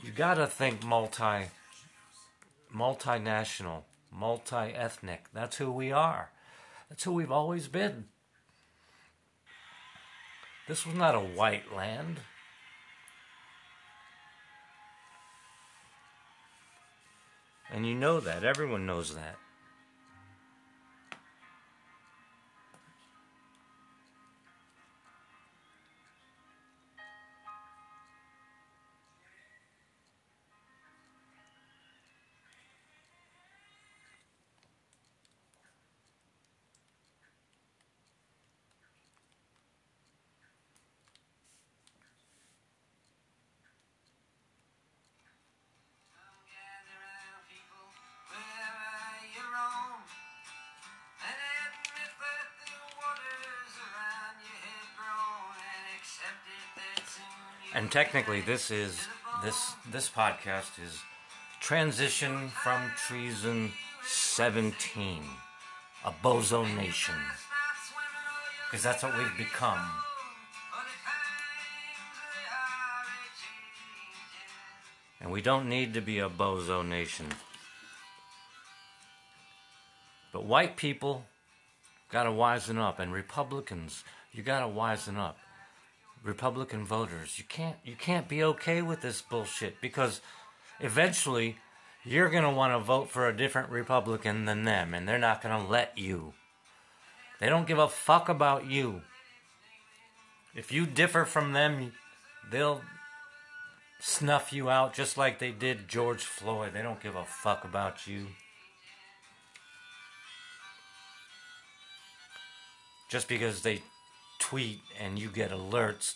You 0.02 0.11
gotta 0.11 0.46
think 0.46 0.82
multi, 0.82 1.50
multinational, 2.74 3.82
multi 4.11 4.56
ethnic. 4.56 5.26
That's 5.34 5.58
who 5.58 5.70
we 5.70 5.92
are. 5.92 6.30
That's 6.88 7.04
who 7.04 7.12
we've 7.12 7.30
always 7.30 7.68
been. 7.68 8.06
This 10.68 10.85
was 10.85 10.94
not 10.94 11.14
a 11.14 11.20
white 11.20 11.74
land. 11.74 12.20
And 17.70 17.87
you 17.87 17.94
know 17.94 18.20
that. 18.20 18.44
Everyone 18.44 18.85
knows 18.85 19.14
that. 19.14 19.37
Technically, 57.98 58.40
this 58.40 58.70
is 58.70 59.08
this 59.42 59.72
this 59.90 60.08
podcast 60.08 60.70
is 60.87 61.02
transition 61.61 62.48
from 62.62 62.80
treason 63.08 63.72
17, 64.06 65.24
a 66.04 66.12
bozo 66.22 66.62
nation, 66.76 67.16
because 68.64 68.84
that's 68.84 69.02
what 69.02 69.18
we've 69.18 69.37
become. 69.37 69.84
And 75.20 75.32
we 75.32 75.42
don't 75.42 75.68
need 75.68 75.92
to 75.94 76.00
be 76.00 76.20
a 76.20 76.28
bozo 76.28 76.87
nation. 76.87 77.26
But 80.32 80.44
white 80.44 80.76
people 80.76 81.24
gotta 82.12 82.30
wisen 82.30 82.78
up, 82.78 83.00
and 83.00 83.12
Republicans, 83.12 84.04
you 84.32 84.44
gotta 84.44 84.72
wisen 84.72 85.18
up. 85.18 85.37
Republican 86.22 86.85
voters. 86.85 87.38
You 87.38 87.44
can't 87.48 87.76
you 87.85 87.94
can't 87.96 88.28
be 88.28 88.42
okay 88.42 88.83
with 88.83 89.00
this 89.00 89.22
bullshit 89.22 89.81
because 89.81 90.20
eventually 90.81 91.57
you're 92.04 92.31
going 92.31 92.44
to 92.44 92.50
want 92.50 92.72
to 92.72 92.78
vote 92.78 93.11
for 93.11 93.28
a 93.28 93.37
different 93.37 93.70
Republican 93.70 94.44
than 94.44 94.64
them 94.64 94.94
and 94.94 95.09
they're 95.09 95.18
not 95.18 95.42
going 95.42 95.61
to 95.61 95.70
let 95.70 95.96
you. 95.96 96.33
They 97.40 97.48
don't 97.48 97.66
give 97.66 97.78
a 97.78 97.88
fuck 97.88 98.28
about 98.28 98.66
you. 98.66 99.02
If 100.54 100.72
you 100.72 100.87
differ 100.87 101.24
from 101.24 101.52
them, 101.52 101.92
they'll 102.50 102.81
snuff 104.00 104.52
you 104.52 104.70
out 104.70 104.94
just 104.94 105.16
like 105.16 105.38
they 105.38 105.50
did 105.52 105.88
George 105.88 106.24
Floyd. 106.24 106.72
They 106.72 106.83
don't 106.83 107.02
give 107.02 107.16
a 107.16 107.24
fuck 107.24 107.64
about 107.64 108.07
you. 108.07 108.28
Just 113.09 113.28
because 113.28 113.62
they 113.62 113.83
tweet 114.38 114.81
and 114.98 115.18
you 115.18 115.29
get 115.29 115.51
alerts, 115.51 116.14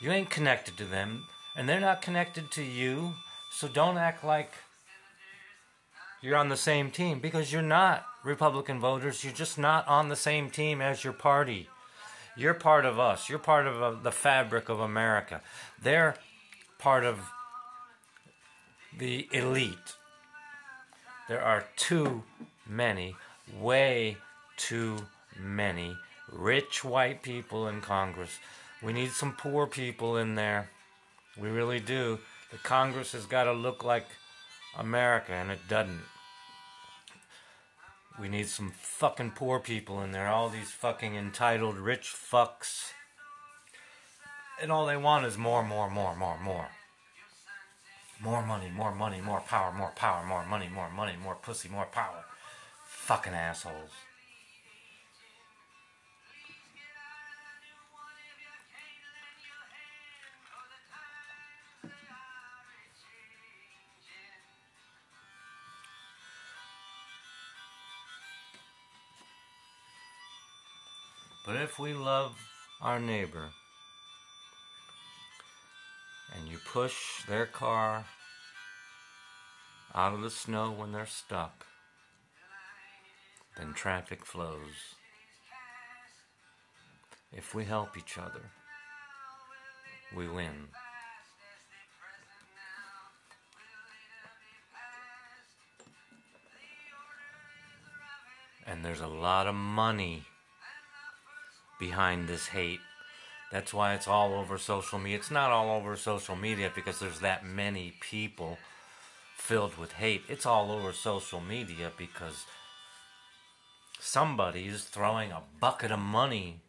you 0.00 0.10
ain't 0.10 0.30
connected 0.30 0.76
to 0.76 0.84
them 0.84 1.24
and 1.56 1.68
they're 1.68 1.80
not 1.80 2.02
connected 2.02 2.50
to 2.52 2.62
you. 2.62 3.14
So 3.50 3.68
don't 3.68 3.96
act 3.96 4.22
like 4.22 4.52
you're 6.20 6.36
on 6.36 6.48
the 6.48 6.56
same 6.56 6.90
team 6.90 7.20
because 7.20 7.52
you're 7.52 7.62
not 7.62 8.04
Republican 8.24 8.80
voters. 8.80 9.24
You're 9.24 9.32
just 9.32 9.58
not 9.58 9.86
on 9.88 10.08
the 10.08 10.16
same 10.16 10.50
team 10.50 10.80
as 10.80 11.04
your 11.04 11.12
party. 11.12 11.68
You're 12.36 12.54
part 12.54 12.84
of 12.84 12.98
us. 12.98 13.28
You're 13.28 13.38
part 13.38 13.66
of 13.66 13.82
uh, 13.82 13.90
the 14.02 14.12
fabric 14.12 14.68
of 14.68 14.80
America. 14.80 15.40
They're 15.82 16.16
part 16.78 17.04
of 17.04 17.20
the 18.98 19.28
elite. 19.32 19.96
There 21.28 21.42
are 21.42 21.64
too 21.76 22.24
many, 22.68 23.16
way 23.58 24.18
too 24.56 24.96
many 25.38 25.96
rich 26.30 26.84
white 26.84 27.22
people 27.22 27.68
in 27.68 27.80
Congress. 27.80 28.38
We 28.82 28.92
need 28.92 29.12
some 29.12 29.32
poor 29.32 29.66
people 29.66 30.16
in 30.16 30.34
there. 30.34 30.70
We 31.38 31.48
really 31.48 31.80
do. 31.80 32.18
The 32.50 32.58
Congress 32.58 33.12
has 33.12 33.26
got 33.26 33.44
to 33.44 33.52
look 33.52 33.84
like 33.84 34.06
America, 34.78 35.32
and 35.32 35.50
it 35.50 35.68
doesn't. 35.68 36.02
We 38.18 38.28
need 38.28 38.48
some 38.48 38.70
fucking 38.70 39.32
poor 39.32 39.60
people 39.60 40.00
in 40.02 40.12
there. 40.12 40.28
All 40.28 40.48
these 40.48 40.70
fucking 40.70 41.16
entitled 41.16 41.76
rich 41.76 42.14
fucks. 42.14 42.92
And 44.60 44.72
all 44.72 44.86
they 44.86 44.96
want 44.96 45.26
is 45.26 45.36
more, 45.36 45.62
more, 45.62 45.90
more, 45.90 46.16
more, 46.16 46.38
more. 46.38 46.68
More 48.18 48.44
money, 48.44 48.70
more 48.70 48.94
money, 48.94 49.20
more 49.20 49.40
power, 49.40 49.70
more 49.72 49.92
power, 49.94 50.24
more 50.24 50.46
money, 50.46 50.68
more 50.68 50.90
money, 50.90 51.12
more 51.22 51.34
pussy, 51.34 51.68
more 51.68 51.84
power. 51.84 52.24
Fucking 52.86 53.34
assholes. 53.34 53.90
But 71.46 71.54
if 71.54 71.78
we 71.78 71.94
love 71.94 72.36
our 72.82 72.98
neighbor 72.98 73.50
and 76.36 76.48
you 76.48 76.58
push 76.72 77.24
their 77.28 77.46
car 77.46 78.04
out 79.94 80.12
of 80.12 80.22
the 80.22 80.30
snow 80.30 80.72
when 80.72 80.90
they're 80.90 81.06
stuck, 81.06 81.64
then 83.56 83.74
traffic 83.74 84.26
flows. 84.26 84.96
If 87.32 87.54
we 87.54 87.64
help 87.64 87.96
each 87.96 88.18
other, 88.18 88.50
we 90.16 90.26
win. 90.26 90.66
And 98.66 98.84
there's 98.84 99.00
a 99.00 99.06
lot 99.06 99.46
of 99.46 99.54
money 99.54 100.24
behind 101.78 102.28
this 102.28 102.48
hate. 102.48 102.80
That's 103.52 103.72
why 103.72 103.94
it's 103.94 104.08
all 104.08 104.34
over 104.34 104.58
social 104.58 104.98
media. 104.98 105.18
It's 105.18 105.30
not 105.30 105.50
all 105.50 105.76
over 105.76 105.96
social 105.96 106.36
media 106.36 106.70
because 106.74 106.98
there's 106.98 107.20
that 107.20 107.44
many 107.44 107.94
people 108.00 108.58
filled 109.36 109.76
with 109.78 109.92
hate. 109.92 110.22
It's 110.28 110.46
all 110.46 110.72
over 110.72 110.92
social 110.92 111.40
media 111.40 111.92
because 111.96 112.44
somebody 114.00 114.66
is 114.66 114.84
throwing 114.84 115.30
a 115.30 115.42
bucket 115.60 115.90
of 115.90 116.00
money 116.00 116.60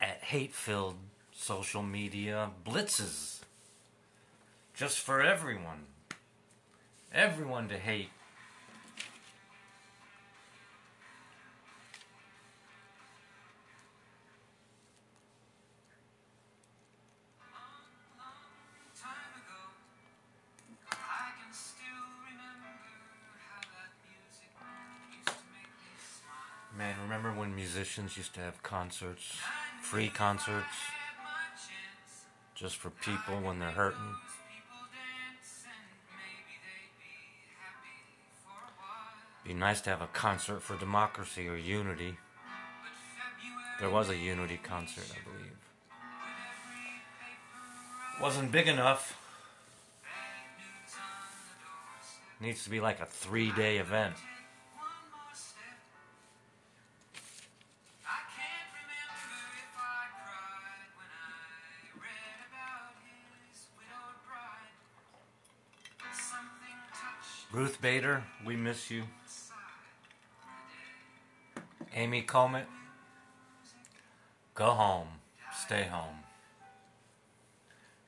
at 0.00 0.22
hate 0.24 0.54
filled 0.54 0.96
social 1.32 1.82
media 1.82 2.50
blitzes 2.64 3.40
just 4.74 4.98
for 4.98 5.22
everyone. 5.22 5.86
Everyone 7.12 7.68
to 7.68 7.78
hate 7.78 8.10
musicians 27.76 28.16
used 28.16 28.32
to 28.32 28.40
have 28.40 28.62
concerts, 28.62 29.36
free 29.82 30.08
concerts, 30.08 30.64
just 32.54 32.76
for 32.76 32.88
people 32.88 33.38
when 33.42 33.58
they're 33.58 33.70
hurting. 33.70 34.14
Be 39.44 39.52
nice 39.52 39.82
to 39.82 39.90
have 39.90 40.00
a 40.00 40.06
concert 40.06 40.62
for 40.62 40.74
democracy 40.78 41.46
or 41.48 41.56
unity. 41.56 42.16
There 43.78 43.90
was 43.90 44.08
a 44.08 44.16
unity 44.16 44.58
concert, 44.62 45.04
I 45.10 45.30
believe. 45.30 45.58
Wasn't 48.22 48.50
big 48.50 48.68
enough. 48.68 49.18
Needs 52.40 52.64
to 52.64 52.70
be 52.70 52.80
like 52.80 53.00
a 53.00 53.06
three 53.06 53.50
day 53.52 53.76
event. 53.76 54.14
Ruth 67.52 67.80
Bader, 67.80 68.24
we 68.44 68.56
miss 68.56 68.90
you. 68.90 69.04
Amy 71.94 72.22
Comet, 72.22 72.66
go 74.54 74.70
home. 74.70 75.08
Stay 75.64 75.84
home. 75.84 76.16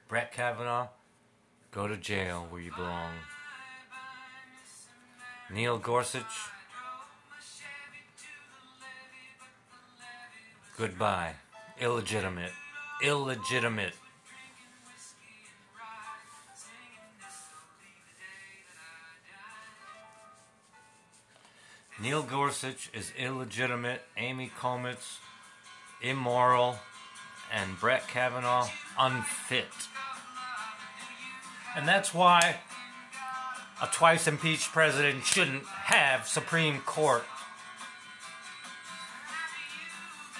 Brett 0.06 0.32
Kavanaugh, 0.32 0.88
go 1.70 1.88
to 1.88 1.96
jail 1.96 2.46
where 2.50 2.60
you 2.60 2.72
belong. 2.74 3.12
Neil 5.50 5.78
Gorsuch, 5.78 6.24
goodbye. 10.76 11.34
Illegitimate. 11.80 12.52
Illegitimate. 13.02 13.94
Neil 22.00 22.22
Gorsuch 22.22 22.90
is 22.94 23.12
illegitimate. 23.18 24.02
Amy 24.16 24.50
Comet's 24.58 25.18
immoral. 26.00 26.78
And 27.52 27.78
Brett 27.80 28.06
Kavanaugh 28.08 28.68
unfit. 28.98 29.66
And 31.76 31.88
that's 31.88 32.12
why 32.12 32.56
a 33.82 33.86
twice 33.86 34.26
impeached 34.26 34.72
president 34.72 35.24
shouldn't 35.24 35.64
have 35.64 36.28
Supreme 36.28 36.80
Court 36.80 37.24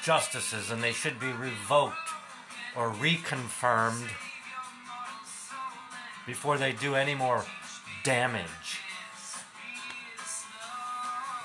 justices 0.02 0.70
and 0.70 0.82
they 0.82 0.92
should 0.92 1.18
be 1.20 1.26
revoked 1.26 1.96
or 2.76 2.90
reconfirmed 2.90 4.08
before 6.26 6.56
they 6.58 6.72
do 6.72 6.94
any 6.94 7.14
more 7.14 7.44
damage. 8.04 8.80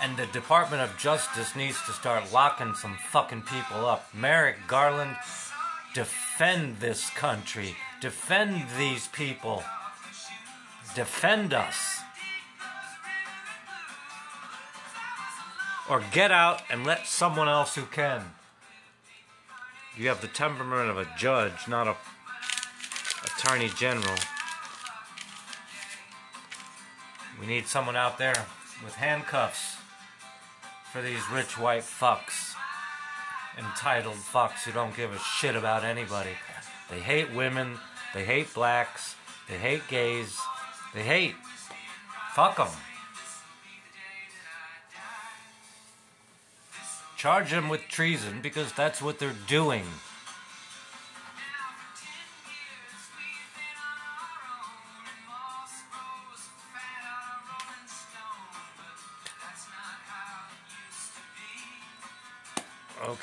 And 0.03 0.17
the 0.17 0.25
Department 0.25 0.81
of 0.81 0.97
Justice 0.97 1.55
needs 1.55 1.81
to 1.85 1.93
start 1.93 2.33
locking 2.33 2.75
some 2.75 2.97
fucking 3.09 3.43
people 3.43 3.85
up. 3.85 4.13
Merrick 4.13 4.57
Garland, 4.67 5.15
defend 5.95 6.81
this 6.81 7.09
country. 7.11 7.77
Defend 8.01 8.65
these 8.77 9.07
people. 9.07 9.63
Defend 10.93 11.53
us. 11.53 12.01
Or 15.89 16.03
get 16.11 16.31
out 16.31 16.63
and 16.69 16.85
let 16.85 17.07
someone 17.07 17.47
else 17.47 17.75
who 17.75 17.83
can. 17.83 18.25
You 19.97 20.09
have 20.09 20.19
the 20.19 20.27
temperament 20.27 20.89
of 20.89 20.97
a 20.97 21.07
judge, 21.17 21.65
not 21.69 21.87
a 21.87 21.95
attorney 23.23 23.69
general. 23.69 24.17
We 27.39 27.47
need 27.47 27.67
someone 27.67 27.95
out 27.95 28.17
there 28.17 28.47
with 28.83 28.95
handcuffs 28.95 29.77
for 30.93 31.01
these 31.01 31.27
rich 31.31 31.57
white 31.57 31.81
fucks. 31.81 32.53
Entitled 33.57 34.13
fucks 34.13 34.63
who 34.63 34.71
don't 34.71 34.95
give 34.95 35.11
a 35.11 35.17
shit 35.17 35.55
about 35.55 35.83
anybody. 35.83 36.29
They 36.87 36.99
hate 36.99 37.33
women, 37.33 37.79
they 38.13 38.23
hate 38.23 38.53
blacks, 38.53 39.15
they 39.49 39.57
hate 39.57 39.81
gays, 39.87 40.37
they 40.93 41.01
hate. 41.01 41.33
Fuck 42.35 42.57
them. 42.57 42.67
Charge 47.17 47.49
them 47.49 47.69
with 47.69 47.81
treason 47.89 48.41
because 48.43 48.71
that's 48.73 49.01
what 49.01 49.17
they're 49.17 49.35
doing. 49.47 49.85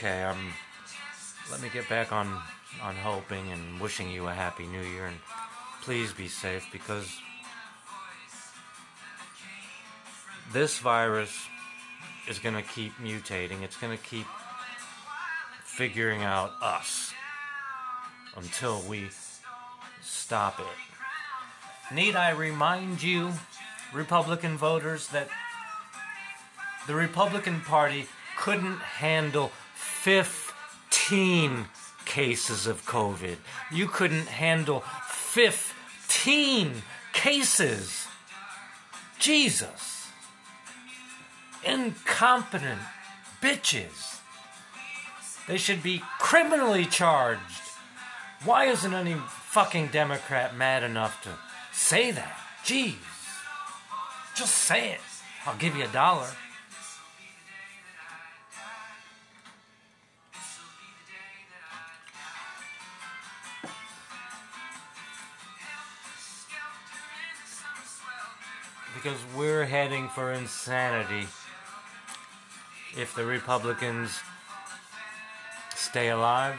Okay, 0.01 0.23
um, 0.23 0.55
let 1.51 1.61
me 1.61 1.69
get 1.69 1.87
back 1.91 2.11
on 2.11 2.27
on 2.83 2.95
hoping 2.97 3.53
and 3.53 3.79
wishing 3.79 4.11
you 4.11 4.29
a 4.29 4.33
happy 4.33 4.67
new 4.67 4.81
year 4.81 5.05
and 5.05 5.19
please 5.83 6.11
be 6.11 6.27
safe 6.27 6.67
because 6.73 7.21
this 10.55 10.79
virus 10.79 11.31
is 12.31 12.39
going 12.39 12.55
to 12.55 12.63
keep 12.63 12.95
mutating. 12.95 13.61
It's 13.61 13.77
going 13.77 13.95
to 13.95 14.03
keep 14.03 14.25
figuring 15.65 16.23
out 16.23 16.53
us 16.63 17.13
until 18.39 18.81
we 18.89 19.11
stop 20.01 20.61
it. 20.61 21.95
Need 21.95 22.17
I 22.17 22.31
remind 22.31 23.03
you, 23.03 23.35
Republican 23.93 24.57
voters, 24.57 25.09
that 25.09 25.29
the 26.87 26.95
Republican 26.95 27.61
Party 27.61 28.07
couldn't 28.39 28.79
handle 28.79 29.53
15 30.03 31.67
cases 32.07 32.67
of 32.67 32.87
COVID. 32.87 33.37
You 33.71 33.87
couldn't 33.87 34.29
handle 34.29 34.83
15 35.09 36.73
cases. 37.13 38.07
Jesus. 39.19 40.09
Incompetent 41.63 42.81
bitches. 43.43 44.21
They 45.47 45.59
should 45.59 45.83
be 45.83 46.03
criminally 46.19 46.87
charged. 46.87 47.61
Why 48.47 48.65
isn't 48.67 48.95
any 48.95 49.17
fucking 49.29 49.89
Democrat 49.89 50.57
mad 50.57 50.83
enough 50.83 51.23
to 51.25 51.31
say 51.73 52.11
that? 52.11 52.39
Jeez. 52.65 52.95
Just 54.35 54.55
say 54.55 54.93
it. 54.93 55.01
I'll 55.45 55.59
give 55.59 55.77
you 55.77 55.85
a 55.85 55.89
dollar. 55.89 56.31
Because 69.03 69.19
we're 69.35 69.65
heading 69.65 70.09
for 70.11 70.31
insanity 70.31 71.27
if 72.99 73.15
the 73.17 73.25
Republicans 73.25 74.21
stay 75.75 76.11
alive. 76.11 76.57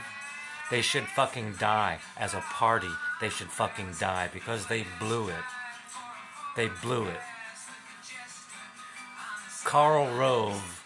They 0.72 0.82
should 0.82 1.04
fucking 1.04 1.56
die 1.60 2.00
as 2.18 2.34
a 2.34 2.40
party. 2.40 2.90
They 3.20 3.30
should 3.30 3.50
fucking 3.50 3.94
die 4.00 4.30
because 4.34 4.66
they 4.66 4.88
blew 5.00 5.28
it. 5.28 5.44
They 6.56 6.70
blew 6.82 7.06
it. 7.06 7.20
Karl 9.64 10.08
Rove, 10.18 10.84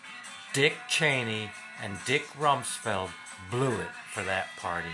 Dick 0.54 0.74
Cheney, 0.90 1.52
and 1.82 1.98
Dick 2.06 2.28
Rumsfeld 2.38 3.12
blew 3.50 3.80
it 3.80 3.92
for 4.14 4.24
that 4.24 4.48
party. 4.58 4.90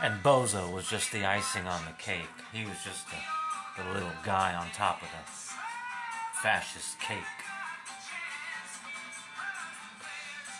And 0.00 0.22
Bozo 0.22 0.72
was 0.72 0.88
just 0.88 1.10
the 1.10 1.24
icing 1.24 1.66
on 1.66 1.84
the 1.84 1.92
cake. 2.02 2.28
He 2.52 2.64
was 2.64 2.76
just 2.84 3.06
the, 3.08 3.82
the 3.82 3.92
little 3.92 4.12
guy 4.24 4.54
on 4.54 4.68
top 4.70 5.02
of 5.02 5.08
the 5.08 6.38
fascist 6.40 7.00
cake. 7.00 7.18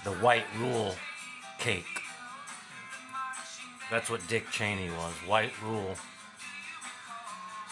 The 0.02 0.12
white 0.14 0.46
rule 0.58 0.96
cake. 1.60 1.84
That's 3.90 4.10
what 4.10 4.26
Dick 4.26 4.50
Cheney 4.50 4.90
was. 4.90 5.14
White 5.26 5.52
rule. 5.62 5.94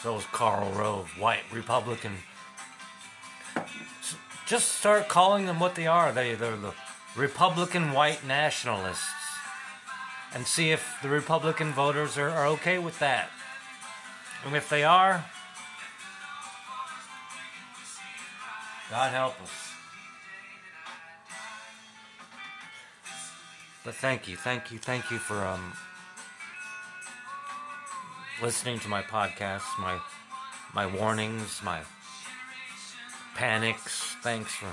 So 0.02 0.14
was 0.14 0.24
Karl 0.26 0.70
Rove. 0.70 1.10
White 1.18 1.42
Republican. 1.52 2.12
Just 4.46 4.74
start 4.74 5.08
calling 5.08 5.46
them 5.46 5.58
what 5.58 5.74
they 5.74 5.88
are. 5.88 6.12
They, 6.12 6.34
they're 6.34 6.56
the 6.56 6.74
Republican 7.16 7.92
white 7.92 8.24
nationalists 8.24 9.15
and 10.34 10.46
see 10.46 10.70
if 10.70 10.96
the 11.02 11.08
Republican 11.08 11.72
voters 11.72 12.18
are, 12.18 12.30
are 12.30 12.46
okay 12.46 12.78
with 12.78 12.98
that. 12.98 13.30
And 14.44 14.54
if 14.54 14.68
they 14.68 14.84
are, 14.84 15.24
God 18.90 19.12
help 19.12 19.40
us. 19.42 19.50
But 23.84 23.94
thank 23.94 24.26
you, 24.26 24.36
thank 24.36 24.72
you, 24.72 24.78
thank 24.78 25.10
you 25.10 25.18
for 25.18 25.44
um, 25.44 25.72
listening 28.42 28.78
to 28.80 28.88
my 28.88 29.02
podcast, 29.02 29.62
my 29.78 30.00
my 30.74 30.86
warnings, 30.86 31.60
my 31.64 31.80
panics. 33.34 34.16
Thanks 34.22 34.52
for 34.54 34.72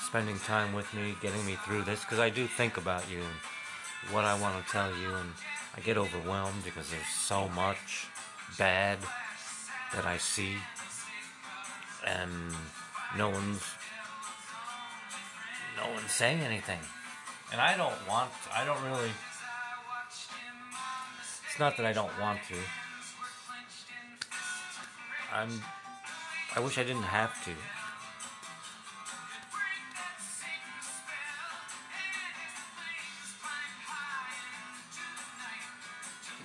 spending 0.00 0.38
time 0.38 0.72
with 0.72 0.92
me, 0.94 1.16
getting 1.20 1.44
me 1.44 1.56
through 1.64 1.82
this, 1.82 2.00
because 2.00 2.18
I 2.18 2.30
do 2.30 2.46
think 2.46 2.76
about 2.76 3.10
you 3.10 3.22
what 4.12 4.24
I 4.24 4.38
want 4.38 4.64
to 4.64 4.70
tell 4.70 4.90
you 4.96 5.14
and 5.14 5.30
I 5.76 5.80
get 5.80 5.96
overwhelmed 5.96 6.64
because 6.64 6.90
there's 6.90 7.06
so 7.06 7.48
much 7.48 8.06
bad 8.58 8.98
that 9.92 10.04
I 10.04 10.18
see 10.18 10.56
and 12.06 12.30
no 13.16 13.30
one's 13.30 13.62
no 15.76 15.90
one's 15.92 16.12
saying 16.12 16.40
anything. 16.40 16.78
And 17.52 17.60
I 17.60 17.76
don't 17.76 18.08
want 18.08 18.30
I 18.52 18.64
don't 18.64 18.82
really 18.84 19.10
It's 21.46 21.58
not 21.58 21.76
that 21.76 21.86
I 21.86 21.92
don't 21.92 22.10
want 22.20 22.40
to. 22.48 22.56
I'm 25.32 25.50
I 26.56 26.60
wish 26.60 26.78
I 26.78 26.84
didn't 26.84 27.02
have 27.02 27.44
to. 27.44 27.50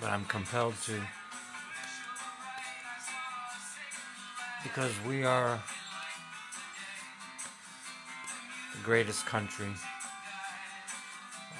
But 0.00 0.10
I'm 0.10 0.24
compelled 0.24 0.74
to 0.84 1.00
because 4.62 4.92
we 5.06 5.24
are 5.24 5.60
the 8.74 8.82
greatest 8.82 9.26
country 9.26 9.68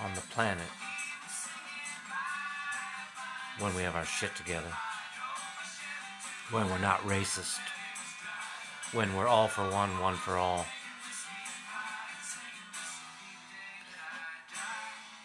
on 0.03 0.15
the 0.15 0.21
planet 0.33 0.67
when 3.59 3.75
we 3.75 3.83
have 3.83 3.95
our 3.95 4.07
shit 4.07 4.35
together, 4.37 4.73
when 6.51 6.69
we're 6.71 6.79
not 6.79 7.01
racist, 7.01 7.59
when 8.93 9.15
we're 9.15 9.29
all 9.29 9.49
for 9.49 9.69
one, 9.71 9.99
one 9.99 10.15
for 10.15 10.37
all. 10.37 10.65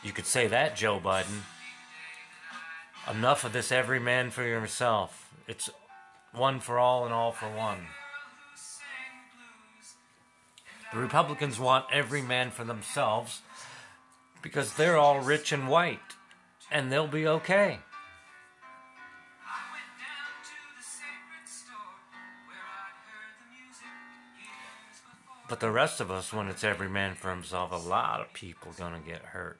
You 0.03 0.11
could 0.11 0.25
say 0.25 0.47
that, 0.47 0.75
Joe 0.75 0.99
Biden. 0.99 1.41
Enough 3.09 3.43
of 3.43 3.53
this 3.53 3.71
every 3.71 3.99
man 3.99 4.31
for 4.31 4.43
yourself. 4.43 5.31
It's 5.47 5.69
one 6.33 6.59
for 6.59 6.79
all 6.79 7.05
and 7.05 7.13
all 7.13 7.31
for 7.31 7.47
one. 7.47 7.87
The 10.91 10.99
Republicans 10.99 11.59
want 11.59 11.85
every 11.91 12.21
man 12.21 12.51
for 12.51 12.63
themselves 12.63 13.41
because 14.41 14.73
they're 14.73 14.97
all 14.97 15.19
rich 15.19 15.51
and 15.51 15.67
white 15.67 15.99
and 16.71 16.91
they'll 16.91 17.07
be 17.07 17.27
okay. 17.27 17.79
But 25.47 25.59
the 25.59 25.69
rest 25.69 26.01
of 26.01 26.09
us, 26.09 26.33
when 26.33 26.47
it's 26.47 26.63
every 26.63 26.89
man 26.89 27.13
for 27.13 27.29
himself, 27.29 27.71
a 27.71 27.75
lot 27.75 28.19
of 28.19 28.33
people 28.33 28.71
gonna 28.75 28.99
get 28.99 29.21
hurt. 29.21 29.59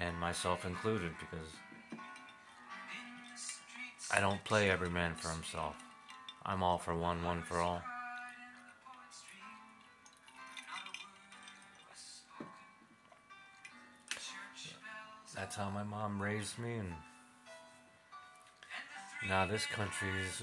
And 0.00 0.16
myself 0.18 0.64
included, 0.64 1.12
because 1.18 1.48
I 4.12 4.20
don't 4.20 4.42
play 4.44 4.70
every 4.70 4.90
man 4.90 5.14
for 5.16 5.28
himself. 5.28 5.74
I'm 6.46 6.62
all 6.62 6.78
for 6.78 6.94
one, 6.94 7.24
one 7.24 7.42
for 7.42 7.58
all. 7.58 7.82
That's 15.34 15.54
how 15.54 15.70
my 15.70 15.84
mom 15.84 16.20
raised 16.20 16.58
me, 16.58 16.74
and 16.74 16.92
now 19.28 19.46
this 19.46 19.66
country 19.66 20.08
is 20.26 20.42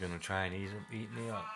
gonna 0.00 0.18
try 0.18 0.46
and 0.46 0.54
eat, 0.56 0.70
eat 0.92 1.12
me 1.12 1.30
up. 1.30 1.46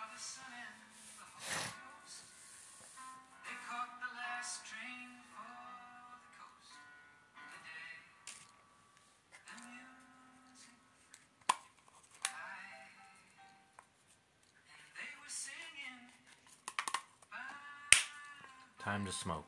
Smoke. 19.23 19.45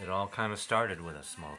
It 0.00 0.08
all 0.08 0.28
kind 0.28 0.52
of 0.52 0.60
started 0.60 1.00
with 1.00 1.16
a 1.16 1.24
smoke. 1.24 1.58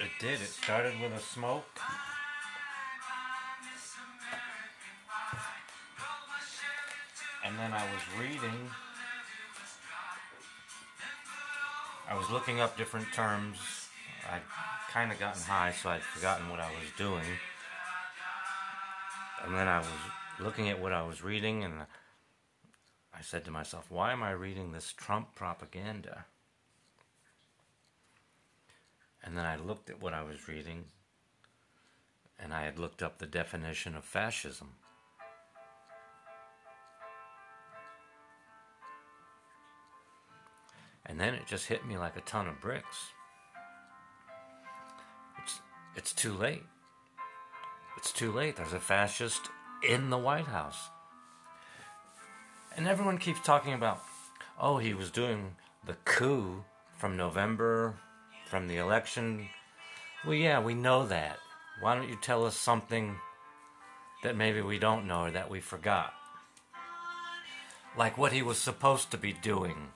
It 0.00 0.10
did. 0.20 0.40
It 0.40 0.48
started 0.48 1.00
with 1.00 1.12
a 1.12 1.20
smoke. 1.20 1.78
And 7.58 7.72
then 7.72 7.80
I 7.80 7.84
was 7.92 8.20
reading. 8.20 8.70
I 12.08 12.16
was 12.16 12.30
looking 12.30 12.60
up 12.60 12.76
different 12.76 13.12
terms. 13.12 13.58
I'd 14.30 14.42
kind 14.92 15.10
of 15.10 15.18
gotten 15.18 15.42
high, 15.42 15.72
so 15.72 15.88
I'd 15.88 16.02
forgotten 16.02 16.50
what 16.50 16.60
I 16.60 16.70
was 16.70 16.88
doing. 16.96 17.24
And 19.44 19.56
then 19.56 19.66
I 19.66 19.78
was 19.78 19.88
looking 20.38 20.68
at 20.68 20.80
what 20.80 20.92
I 20.92 21.02
was 21.02 21.24
reading, 21.24 21.64
and 21.64 21.80
I 23.12 23.22
said 23.22 23.44
to 23.46 23.50
myself, 23.50 23.90
why 23.90 24.12
am 24.12 24.22
I 24.22 24.30
reading 24.30 24.70
this 24.70 24.92
Trump 24.92 25.34
propaganda? 25.34 26.26
And 29.24 29.36
then 29.36 29.46
I 29.46 29.56
looked 29.56 29.90
at 29.90 30.00
what 30.00 30.14
I 30.14 30.22
was 30.22 30.46
reading, 30.46 30.84
and 32.38 32.54
I 32.54 32.62
had 32.62 32.78
looked 32.78 33.02
up 33.02 33.18
the 33.18 33.26
definition 33.26 33.96
of 33.96 34.04
fascism. 34.04 34.74
And 41.08 41.18
then 41.18 41.34
it 41.34 41.46
just 41.46 41.66
hit 41.66 41.86
me 41.86 41.96
like 41.96 42.16
a 42.16 42.20
ton 42.20 42.46
of 42.46 42.60
bricks. 42.60 43.12
It's, 45.42 45.60
it's 45.96 46.12
too 46.12 46.32
late. 46.32 46.64
It's 47.96 48.12
too 48.12 48.30
late. 48.30 48.56
There's 48.56 48.74
a 48.74 48.80
fascist 48.80 49.48
in 49.88 50.10
the 50.10 50.18
White 50.18 50.46
House. 50.46 50.90
And 52.76 52.86
everyone 52.86 53.18
keeps 53.18 53.40
talking 53.40 53.72
about, 53.72 54.02
oh, 54.60 54.78
he 54.78 54.94
was 54.94 55.10
doing 55.10 55.56
the 55.86 55.96
coup 56.04 56.62
from 56.96 57.16
November, 57.16 57.94
from 58.46 58.68
the 58.68 58.76
election. 58.76 59.48
Well, 60.24 60.34
yeah, 60.34 60.60
we 60.60 60.74
know 60.74 61.06
that. 61.06 61.38
Why 61.80 61.94
don't 61.94 62.08
you 62.08 62.18
tell 62.20 62.44
us 62.44 62.56
something 62.56 63.16
that 64.22 64.36
maybe 64.36 64.60
we 64.60 64.78
don't 64.78 65.06
know 65.06 65.22
or 65.22 65.30
that 65.30 65.50
we 65.50 65.60
forgot? 65.60 66.12
Like 67.96 68.18
what 68.18 68.32
he 68.32 68.42
was 68.42 68.58
supposed 68.58 69.10
to 69.10 69.18
be 69.18 69.32
doing 69.32 69.88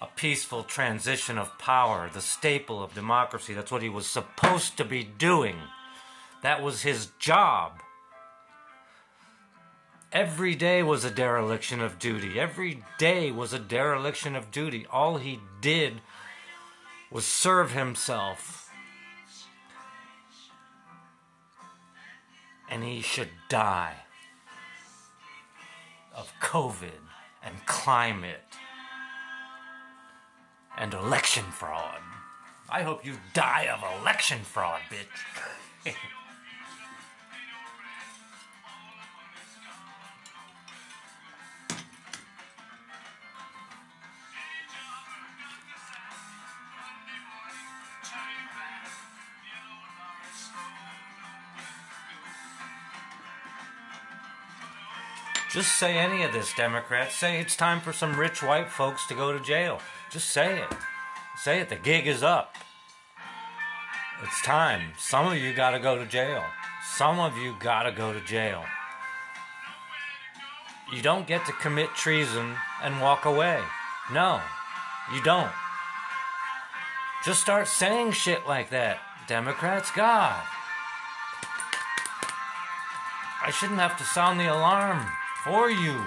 a 0.00 0.06
peaceful 0.16 0.64
transition 0.64 1.38
of 1.38 1.58
power, 1.58 2.10
the 2.12 2.20
staple 2.20 2.82
of 2.82 2.94
democracy. 2.94 3.54
That's 3.54 3.70
what 3.70 3.82
he 3.82 3.88
was 3.88 4.06
supposed 4.06 4.76
to 4.76 4.84
be 4.84 5.04
doing. 5.04 5.56
That 6.42 6.62
was 6.62 6.82
his 6.82 7.08
job. 7.18 7.80
Every 10.12 10.54
day 10.54 10.82
was 10.82 11.04
a 11.04 11.10
dereliction 11.10 11.80
of 11.80 11.98
duty. 11.98 12.38
Every 12.38 12.84
day 12.98 13.32
was 13.32 13.52
a 13.52 13.58
dereliction 13.58 14.36
of 14.36 14.50
duty. 14.50 14.86
All 14.90 15.16
he 15.16 15.40
did 15.60 16.00
was 17.10 17.24
serve 17.24 17.72
himself. 17.72 18.70
And 22.70 22.84
he 22.84 23.00
should 23.00 23.30
die 23.48 23.94
of 26.14 26.32
COVID 26.40 26.90
and 27.42 27.66
climate 27.66 28.40
and 30.76 30.94
election 30.94 31.44
fraud. 31.44 32.00
I 32.68 32.82
hope 32.82 33.04
you 33.04 33.14
die 33.32 33.68
of 33.68 33.84
election 34.00 34.40
fraud, 34.40 34.80
bitch. 34.90 35.94
Just 55.54 55.76
say 55.76 55.96
any 55.96 56.24
of 56.24 56.32
this, 56.32 56.52
Democrats. 56.54 57.14
Say 57.14 57.38
it's 57.38 57.54
time 57.54 57.80
for 57.80 57.92
some 57.92 58.18
rich 58.18 58.42
white 58.42 58.68
folks 58.68 59.06
to 59.06 59.14
go 59.14 59.32
to 59.32 59.38
jail. 59.38 59.78
Just 60.14 60.28
say 60.28 60.60
it. 60.60 60.68
Say 61.36 61.58
it. 61.58 61.70
The 61.70 61.74
gig 61.74 62.06
is 62.06 62.22
up. 62.22 62.54
It's 64.22 64.40
time. 64.42 64.92
Some 64.96 65.26
of 65.26 65.36
you 65.36 65.52
got 65.52 65.72
to 65.72 65.80
go 65.80 65.98
to 65.98 66.06
jail. 66.06 66.44
Some 66.96 67.18
of 67.18 67.36
you 67.36 67.56
got 67.58 67.82
to 67.82 67.90
go 67.90 68.12
to 68.12 68.20
jail. 68.20 68.62
You 70.92 71.02
don't 71.02 71.26
get 71.26 71.44
to 71.46 71.52
commit 71.54 71.96
treason 71.96 72.54
and 72.80 73.00
walk 73.00 73.24
away. 73.24 73.60
No, 74.12 74.40
you 75.12 75.20
don't. 75.24 75.50
Just 77.24 77.40
start 77.40 77.66
saying 77.66 78.12
shit 78.12 78.46
like 78.46 78.70
that, 78.70 78.98
Democrats. 79.26 79.90
God. 79.90 80.40
I 83.44 83.50
shouldn't 83.50 83.80
have 83.80 83.98
to 83.98 84.04
sound 84.04 84.38
the 84.38 84.46
alarm 84.46 85.04
for 85.42 85.70
you. 85.70 86.00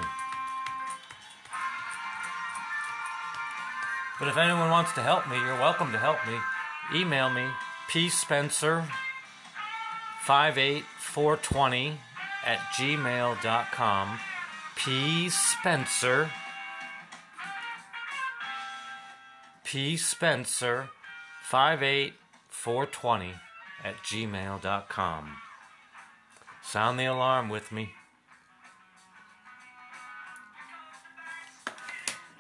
But 4.20 4.30
if 4.30 4.38
anyone 4.38 4.72
wants 4.72 4.94
to 4.94 5.02
help 5.02 5.30
me, 5.30 5.38
you're 5.38 5.60
welcome 5.60 5.92
to 5.92 6.00
help 6.00 6.18
me. 6.26 6.40
Email 7.00 7.30
me, 7.30 7.48
pspencer 7.88 8.86
58420 10.24 12.00
at 12.46 12.60
gmail.com. 12.74 14.20
P. 14.76 15.30
Spencer. 15.30 16.30
P. 19.64 19.98
Spencer 19.98 20.90
58420 21.44 23.34
at 23.84 23.98
gmail.com. 23.98 25.36
Sound 26.64 27.00
the 27.00 27.06
alarm 27.06 27.50
with 27.50 27.72
me. 27.72 27.94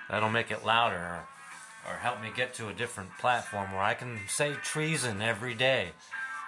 That'll 0.09 0.29
make 0.29 0.51
it 0.51 0.65
louder 0.65 1.21
or, 1.87 1.95
help 1.95 2.21
me 2.21 2.29
get 2.35 2.53
to 2.55 2.67
a 2.67 2.73
different 2.73 3.09
platform 3.17 3.71
where 3.71 3.81
I 3.81 3.93
can 3.93 4.19
say 4.27 4.53
treason 4.63 5.21
every 5.21 5.53
day 5.53 5.89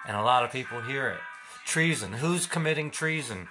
and 0.07 0.15
a 0.17 0.21
lot 0.21 0.43
of 0.43 0.51
people 0.51 0.81
hear 0.81 1.09
it. 1.09 1.19
Treason. 1.65 2.13
Who's 2.13 2.45
committing 2.45 2.91
treason? 2.91 3.47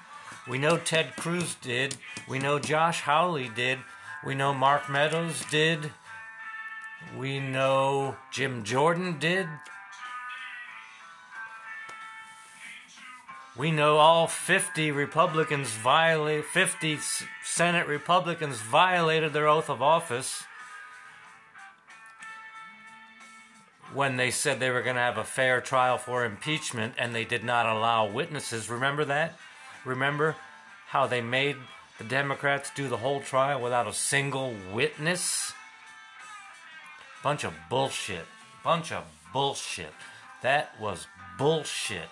We 0.49 0.59
know 0.59 0.77
Ted 0.77 1.15
Cruz 1.17 1.55
did. 1.55 1.97
We 2.29 2.39
know 2.39 2.59
Josh 2.59 3.03
Hawley 3.03 3.49
did. 3.55 3.79
We 4.25 4.35
know 4.35 4.53
Mark 4.55 4.91
Meadows 4.91 5.45
did. 5.51 5.93
We 7.17 7.39
know 7.39 8.17
Jim 8.33 8.65
Jordan 8.65 9.19
did. 9.19 9.47
We 13.57 13.71
know 13.71 13.97
all 13.97 14.27
50 14.27 14.91
Republicans 14.93 15.71
violate 15.71 16.45
50 16.45 16.99
Senate 17.45 17.87
Republicans 17.87 18.59
violated 18.59 19.33
their 19.33 19.49
oath 19.49 19.69
of 19.69 19.83
office 19.83 20.45
when 23.95 24.17
they 24.17 24.31
said 24.31 24.61
they 24.61 24.71
were 24.71 24.83
going 24.83 24.97
to 24.97 25.03
have 25.03 25.19
a 25.19 25.25
fair 25.25 25.61
trial 25.61 25.99
for 25.99 26.25
impeachment 26.25 26.95
and 26.99 27.15
they 27.15 27.25
did 27.25 27.45
not 27.45 27.67
allow 27.67 28.07
witnesses. 28.07 28.69
Remember 28.69 29.05
that? 29.05 29.35
Remember 29.85 30.37
how 30.89 31.07
they 31.07 31.21
made 31.21 31.57
the 31.99 32.05
Democrats 32.05 32.71
do 32.75 32.89
the 32.89 32.99
whole 32.99 33.21
trial 33.21 33.61
without 33.61 33.87
a 33.87 33.93
single 33.93 34.55
witness? 34.73 35.53
Bunch 37.23 37.45
of 37.45 37.55
bullshit. 37.69 38.27
Bunch 38.63 38.93
of 38.93 39.05
bullshit. 39.33 39.93
That 40.43 40.79
was 40.81 41.07
bullshit. 41.37 42.09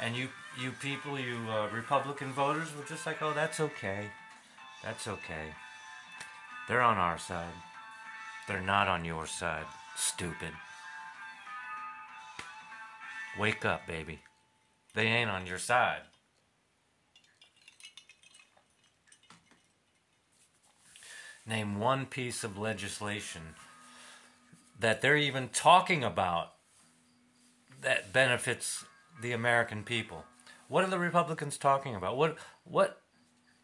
And 0.00 0.16
you, 0.16 0.28
you 0.60 0.70
people, 0.80 1.18
you 1.18 1.36
uh, 1.50 1.68
Republican 1.74 2.32
voters 2.32 2.68
were 2.76 2.84
just 2.84 3.04
like, 3.04 3.20
oh, 3.20 3.32
that's 3.34 3.60
okay. 3.60 4.06
That's 4.84 5.08
okay. 5.08 5.54
They're 6.68 6.82
on 6.82 6.96
our 6.98 7.18
side. 7.18 7.52
They're 8.48 8.62
not 8.62 8.88
on 8.88 9.04
your 9.04 9.26
side, 9.26 9.66
stupid. 9.94 10.52
Wake 13.38 13.66
up, 13.66 13.86
baby. 13.86 14.20
They 14.94 15.06
ain't 15.06 15.30
on 15.30 15.46
your 15.46 15.58
side. 15.58 16.00
Name 21.46 21.78
one 21.78 22.06
piece 22.06 22.42
of 22.42 22.58
legislation 22.58 23.54
that 24.80 25.02
they're 25.02 25.16
even 25.16 25.50
talking 25.50 26.02
about 26.02 26.54
that 27.82 28.12
benefits 28.14 28.84
the 29.20 29.32
American 29.32 29.84
people. 29.84 30.24
What 30.68 30.84
are 30.84 30.90
the 30.90 30.98
Republicans 30.98 31.58
talking 31.58 31.94
about? 31.94 32.16
What 32.16 32.38
what 32.64 33.02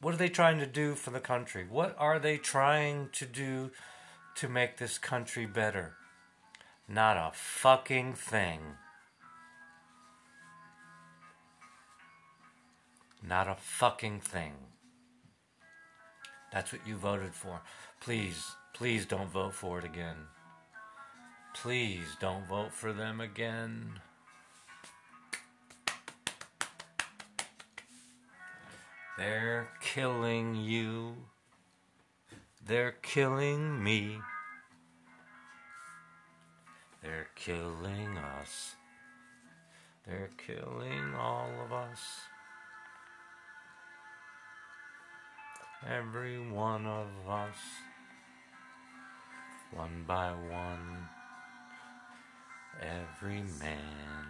what 0.01 0.12
are 0.12 0.18
they 0.18 0.28
trying 0.28 0.59
to 0.59 0.66
do 0.66 0.95
for 0.95 1.11
the 1.11 1.20
country? 1.20 1.66
What 1.68 1.97
are 1.99 2.18
they 2.18 2.37
trying 2.37 3.09
to 3.12 3.24
do 3.24 3.70
to 4.37 4.49
make 4.49 4.76
this 4.76 4.99
country 4.99 5.47
better? 5.47 5.95
Not 6.89 7.16
a 7.16 7.30
fucking 7.32 8.14
thing. 8.14 8.61
Not 13.26 13.49
a 13.49 13.57
fucking 13.59 14.20
thing. 14.20 14.53
That's 16.53 16.72
what 16.72 16.87
you 16.87 16.97
voted 16.97 17.35
for. 17.35 17.61
Please, 18.01 18.53
please 18.74 19.07
don't 19.07 19.30
vote 19.30 19.55
for 19.55 19.78
it 19.78 19.85
again. 19.85 20.16
Please 21.55 22.16
don't 22.20 22.47
vote 22.47 22.72
for 22.72 22.93
them 22.93 23.20
again. 23.20 24.01
They're 29.16 29.68
killing 29.80 30.57
you. 30.57 31.14
They're 32.67 32.93
killing 33.03 33.85
me. 33.85 34.17
They're 37.03 37.29
killing 37.35 38.17
us. 38.41 38.77
They're 40.07 40.31
killing 40.39 41.15
all 41.15 41.51
of 41.62 41.75
us. 41.75 42.01
Every 45.87 46.39
one 46.51 46.87
of 46.87 47.09
us. 47.29 47.57
One 49.75 50.05
by 50.07 50.31
one. 50.31 51.07
Every 52.81 53.43
man 53.61 54.27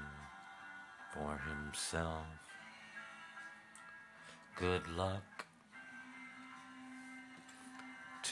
for 1.12 1.40
himself. 1.48 2.26
Good 4.56 4.88
luck 4.88 5.33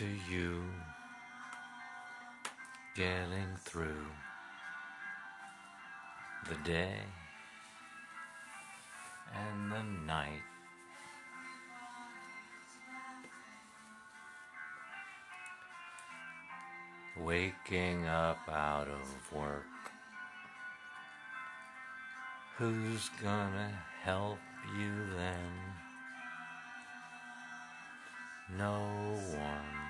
to 0.03 0.35
you 0.35 0.65
getting 2.97 3.55
through 3.61 4.05
the 6.49 6.57
day 6.69 6.99
and 9.33 9.71
the 9.71 9.85
night. 10.05 10.43
Waking 17.21 18.07
up 18.09 18.41
out 18.49 18.89
of 18.89 19.33
work. 19.33 19.63
Who's 22.59 23.09
gonna 23.23 23.71
help 24.03 24.39
you 24.77 24.93
then? 25.17 25.53
No 28.59 28.81
one. 29.37 29.82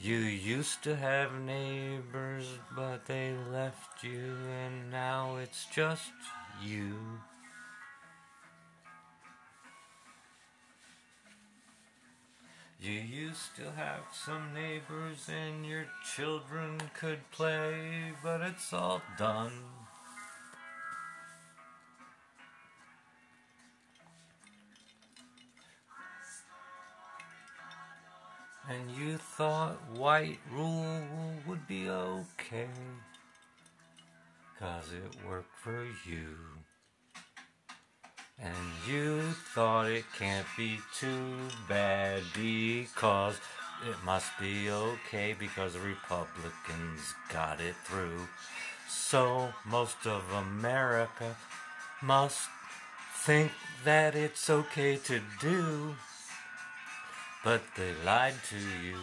You 0.00 0.16
used 0.16 0.82
to 0.82 0.96
have 0.96 1.40
neighbors, 1.40 2.46
but 2.76 3.06
they 3.06 3.34
left 3.50 4.04
you, 4.04 4.36
and 4.50 4.90
now 4.90 5.36
it's 5.36 5.66
just 5.66 6.12
you. 6.62 6.94
You 12.80 12.92
used 12.92 13.56
to 13.56 13.70
have 13.72 14.02
some 14.12 14.52
neighbors, 14.52 15.28
and 15.28 15.64
your 15.64 15.86
children 16.14 16.78
could 16.92 17.30
play, 17.30 18.12
but 18.22 18.42
it's 18.42 18.74
all 18.74 19.00
done. 19.16 19.52
And 28.68 28.90
you 28.96 29.18
thought 29.18 29.76
white 29.96 30.38
rule 30.50 31.02
would 31.46 31.66
be 31.68 31.90
okay. 31.90 32.68
Cause 34.58 34.90
it 34.92 35.16
worked 35.28 35.58
for 35.62 35.84
you. 36.06 36.36
And 38.38 38.54
you 38.88 39.20
thought 39.54 39.86
it 39.86 40.04
can't 40.18 40.46
be 40.56 40.78
too 40.98 41.34
bad 41.68 42.22
because 42.34 43.38
it 43.86 43.96
must 44.04 44.30
be 44.40 44.70
okay 44.70 45.36
because 45.38 45.74
the 45.74 45.80
Republicans 45.80 47.14
got 47.30 47.60
it 47.60 47.74
through. 47.84 48.26
So 48.88 49.52
most 49.66 50.06
of 50.06 50.22
America 50.32 51.36
must 52.02 52.48
think 53.24 53.52
that 53.84 54.14
it's 54.14 54.48
okay 54.48 54.96
to 54.96 55.20
do. 55.40 55.94
But 57.44 57.60
they 57.76 57.92
lied 58.06 58.34
to 58.48 58.56
you. 58.56 58.96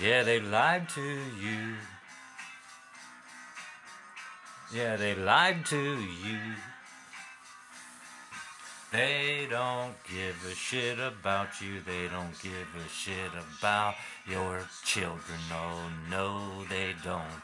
Yeah, 0.00 0.22
they 0.22 0.38
lied 0.38 0.88
to 0.90 1.02
you. 1.02 1.74
Yeah, 4.72 4.94
they 4.94 5.16
lied 5.16 5.66
to 5.66 5.76
you. 5.76 6.38
They 8.92 9.48
don't 9.50 9.94
give 10.08 10.36
a 10.50 10.54
shit 10.54 11.00
about 11.00 11.60
you. 11.60 11.80
They 11.80 12.06
don't 12.08 12.40
give 12.40 12.68
a 12.76 12.88
shit 12.88 13.32
about 13.58 13.96
your 14.26 14.62
children. 14.84 15.40
Oh, 15.50 15.90
no, 16.08 16.64
they 16.70 16.94
don't. 17.04 17.42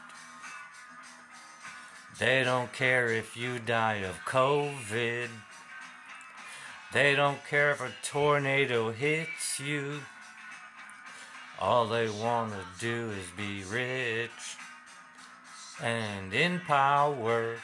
They 2.19 2.43
don't 2.45 2.71
care 2.71 3.09
if 3.09 3.35
you 3.35 3.59
die 3.59 4.05
of 4.05 4.15
COVID. 4.25 5.27
They 6.95 7.13
don't 7.13 7.45
care 7.45 7.71
if 7.71 7.81
a 7.81 7.91
tornado 8.03 8.89
hits 8.89 9.59
you. 9.59 9.99
All 11.59 11.87
they 11.87 12.07
want 12.07 12.53
to 12.53 12.63
do 12.79 13.11
is 13.11 13.25
be 13.35 13.65
rich 13.65 14.55
and 15.83 16.33
in 16.33 16.61
power 16.61 17.57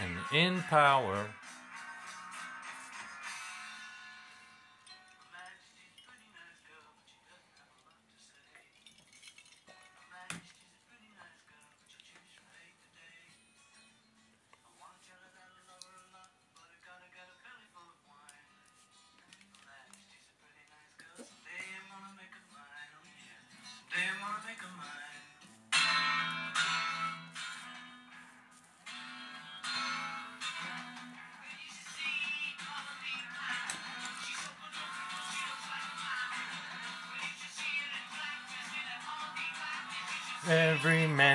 and 0.00 0.16
in 0.32 0.62
power. 0.62 1.26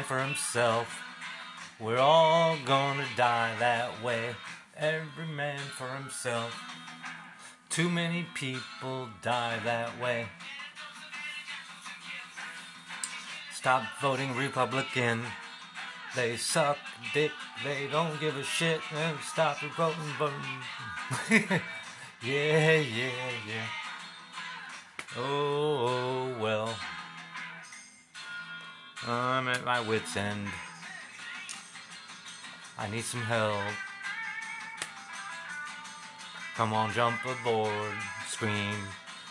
For 0.08 0.24
himself. 0.24 1.04
We're 1.82 2.00
all 2.00 2.58
gonna 2.64 3.06
die 3.18 3.54
that 3.60 4.02
way. 4.02 4.36
Every 4.78 5.28
man 5.28 5.60
for 5.60 5.90
himself. 5.90 6.58
Too 7.70 7.90
many 7.90 8.26
people 8.34 9.10
die 9.22 9.60
that 9.66 10.00
way. 10.02 10.28
Stop 13.54 13.84
voting 14.02 14.34
Republican. 14.38 15.24
They 16.16 16.38
suck 16.38 16.78
dick. 17.14 17.34
They 17.66 17.88
don't 17.92 18.18
give 18.22 18.38
a 18.38 18.44
shit. 18.44 18.80
And 18.96 19.18
stop 19.20 19.60
voting. 19.76 20.02
yeah, 22.24 22.80
yeah, 22.80 23.32
yeah. 23.46 23.68
Oh, 25.18 25.88
oh 25.90 26.36
well. 26.40 26.74
I'm 29.10 29.48
at 29.48 29.64
my 29.64 29.80
wits' 29.80 30.18
end. 30.18 30.50
I 32.78 32.90
need 32.90 33.04
some 33.04 33.22
help. 33.22 33.74
Come 36.56 36.74
on, 36.74 36.92
jump 36.92 37.20
aboard. 37.24 37.94
Scream 38.28 38.76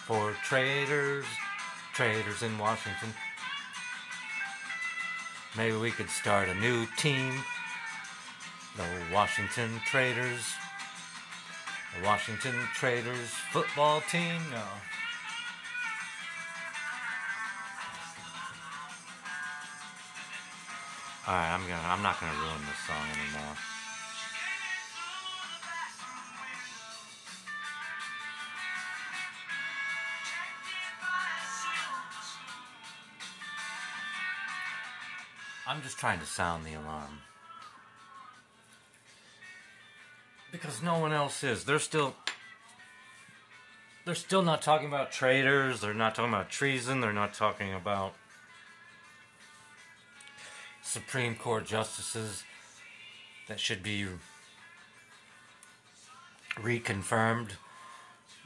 for 0.06 0.32
traitors, 0.44 1.26
traitors 1.92 2.42
in 2.42 2.56
Washington. 2.56 3.12
Maybe 5.56 5.76
we 5.76 5.90
could 5.90 6.08
start 6.08 6.48
a 6.48 6.54
new 6.54 6.86
team. 6.96 7.32
The 8.76 9.14
Washington 9.14 9.80
Traders. 9.86 10.54
The 11.96 12.06
Washington 12.06 12.54
Traders 12.74 13.30
football 13.52 14.00
team. 14.10 14.40
No. 14.50 14.62
Alright, 21.28 21.50
I'm 21.50 21.62
gonna 21.62 21.82
I'm 21.84 22.02
not 22.02 22.20
gonna 22.20 22.38
ruin 22.38 22.60
this 22.68 22.78
song 22.86 23.04
anymore. 23.10 23.56
I'm 35.66 35.82
just 35.82 35.98
trying 35.98 36.20
to 36.20 36.26
sound 36.26 36.64
the 36.64 36.74
alarm. 36.74 37.22
Because 40.52 40.80
no 40.80 41.00
one 41.00 41.12
else 41.12 41.42
is. 41.42 41.64
They're 41.64 41.80
still 41.80 42.14
they're 44.04 44.14
still 44.14 44.42
not 44.42 44.62
talking 44.62 44.86
about 44.86 45.10
traitors, 45.10 45.80
they're 45.80 45.92
not 45.92 46.14
talking 46.14 46.32
about 46.32 46.50
treason, 46.50 47.00
they're 47.00 47.12
not 47.12 47.34
talking 47.34 47.74
about 47.74 48.14
Supreme 50.86 51.34
Court 51.34 51.66
justices 51.66 52.44
that 53.48 53.58
should 53.58 53.82
be 53.82 54.06
reconfirmed. 56.54 57.50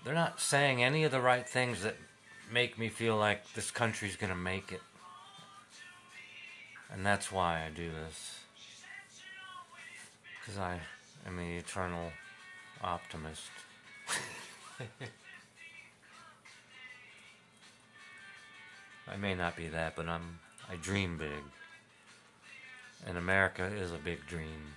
They're 0.04 0.14
not 0.14 0.40
saying 0.40 0.82
any 0.82 1.04
of 1.04 1.12
the 1.12 1.20
right 1.20 1.46
things 1.46 1.82
that 1.82 1.96
make 2.50 2.78
me 2.78 2.88
feel 2.88 3.16
like 3.16 3.52
this 3.52 3.70
country's 3.70 4.16
going 4.16 4.32
to 4.32 4.38
make 4.38 4.72
it. 4.72 4.80
And 6.90 7.04
that's 7.04 7.30
why 7.30 7.62
I 7.64 7.68
do 7.68 7.90
this. 7.90 8.38
Because 10.40 10.58
I 10.58 10.80
am 11.26 11.36
the 11.36 11.56
eternal 11.58 12.10
optimist. 12.82 13.50
I 19.06 19.16
may 19.18 19.34
not 19.34 19.56
be 19.56 19.68
that, 19.68 19.94
but 19.94 20.08
I'm 20.08 20.38
I 20.70 20.76
dream 20.76 21.18
big. 21.18 21.42
And 23.06 23.16
America 23.16 23.64
is 23.64 23.92
a 23.92 23.96
big 23.96 24.26
dream. 24.26 24.74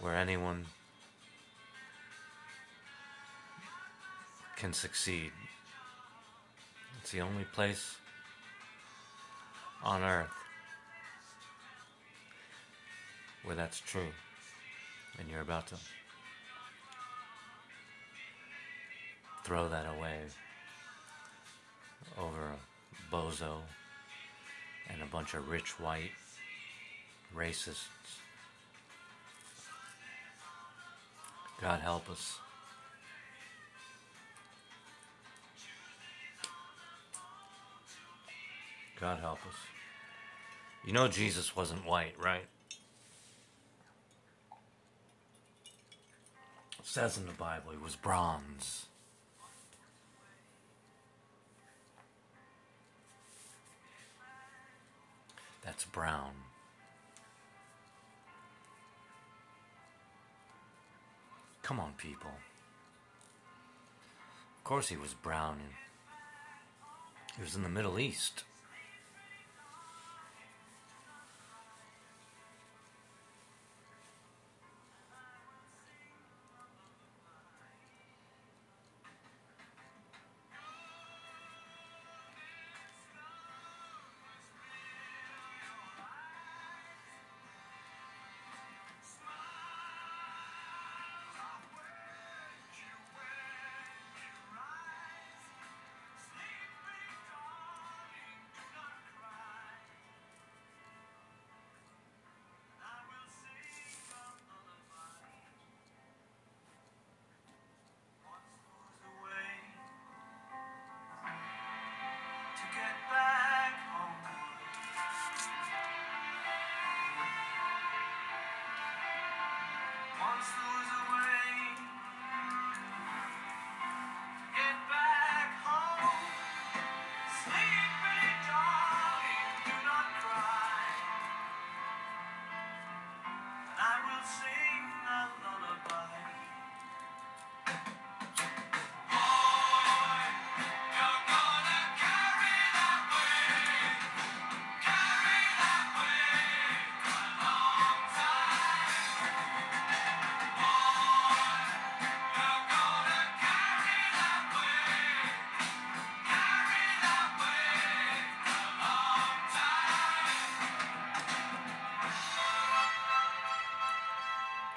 Where 0.00 0.14
anyone 0.14 0.64
can 4.56 4.72
succeed. 4.72 5.32
It's 7.00 7.12
the 7.12 7.20
only 7.20 7.44
place 7.52 7.96
on 9.82 10.02
earth 10.02 10.28
where 13.44 13.56
that's 13.56 13.80
true. 13.80 14.12
And 15.18 15.28
you're 15.28 15.40
about 15.40 15.66
to 15.68 15.76
throw 19.44 19.68
that 19.68 19.86
away 19.86 20.18
over 22.20 22.52
a 22.52 23.14
bozo 23.14 23.58
and 24.90 25.02
a 25.02 25.06
bunch 25.06 25.34
of 25.34 25.48
rich 25.48 25.78
white 25.78 26.10
racists. 27.36 27.86
God 31.60 31.80
help 31.80 32.08
us. 32.10 32.38
God 39.00 39.20
help 39.20 39.38
us. 39.46 39.54
You 40.84 40.92
know 40.92 41.08
Jesus 41.08 41.54
wasn't 41.54 41.86
white, 41.86 42.14
right? 42.18 42.46
It 46.78 46.86
says 46.86 47.16
in 47.16 47.26
the 47.26 47.32
Bible 47.32 47.72
he 47.72 47.76
was 47.76 47.96
bronze. 47.96 48.86
That's 55.68 55.84
brown. 55.84 56.32
Come 61.62 61.78
on, 61.78 61.92
people. 61.98 62.30
Of 64.56 64.64
course 64.64 64.88
he 64.88 64.96
was 64.96 65.12
brown. 65.12 65.58
He 67.36 67.42
was 67.42 67.54
in 67.54 67.64
the 67.64 67.68
Middle 67.68 67.98
East. 67.98 68.44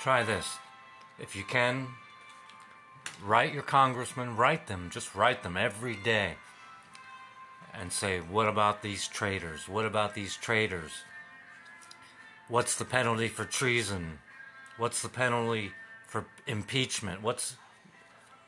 Try 0.02 0.24
this. 0.24 0.58
If 1.20 1.36
you 1.36 1.44
can, 1.44 1.86
write 3.24 3.54
your 3.54 3.62
congressman, 3.62 4.36
write 4.36 4.66
them, 4.66 4.90
just 4.92 5.14
write 5.14 5.44
them 5.44 5.56
every 5.56 5.96
day. 5.96 6.38
And 7.72 7.94
say, 7.94 8.20
what 8.20 8.50
about 8.50 8.82
these 8.82 9.08
traitors? 9.08 9.70
What 9.70 9.86
about 9.86 10.16
these 10.16 10.36
traitors? 10.36 10.92
What's 12.48 12.76
the 12.76 12.84
penalty 12.84 13.28
for 13.28 13.46
treason? 13.46 14.18
What's 14.78 15.04
the 15.04 15.08
penalty 15.08 15.72
for 16.08 16.26
impeachment? 16.48 17.22
What's 17.22 17.56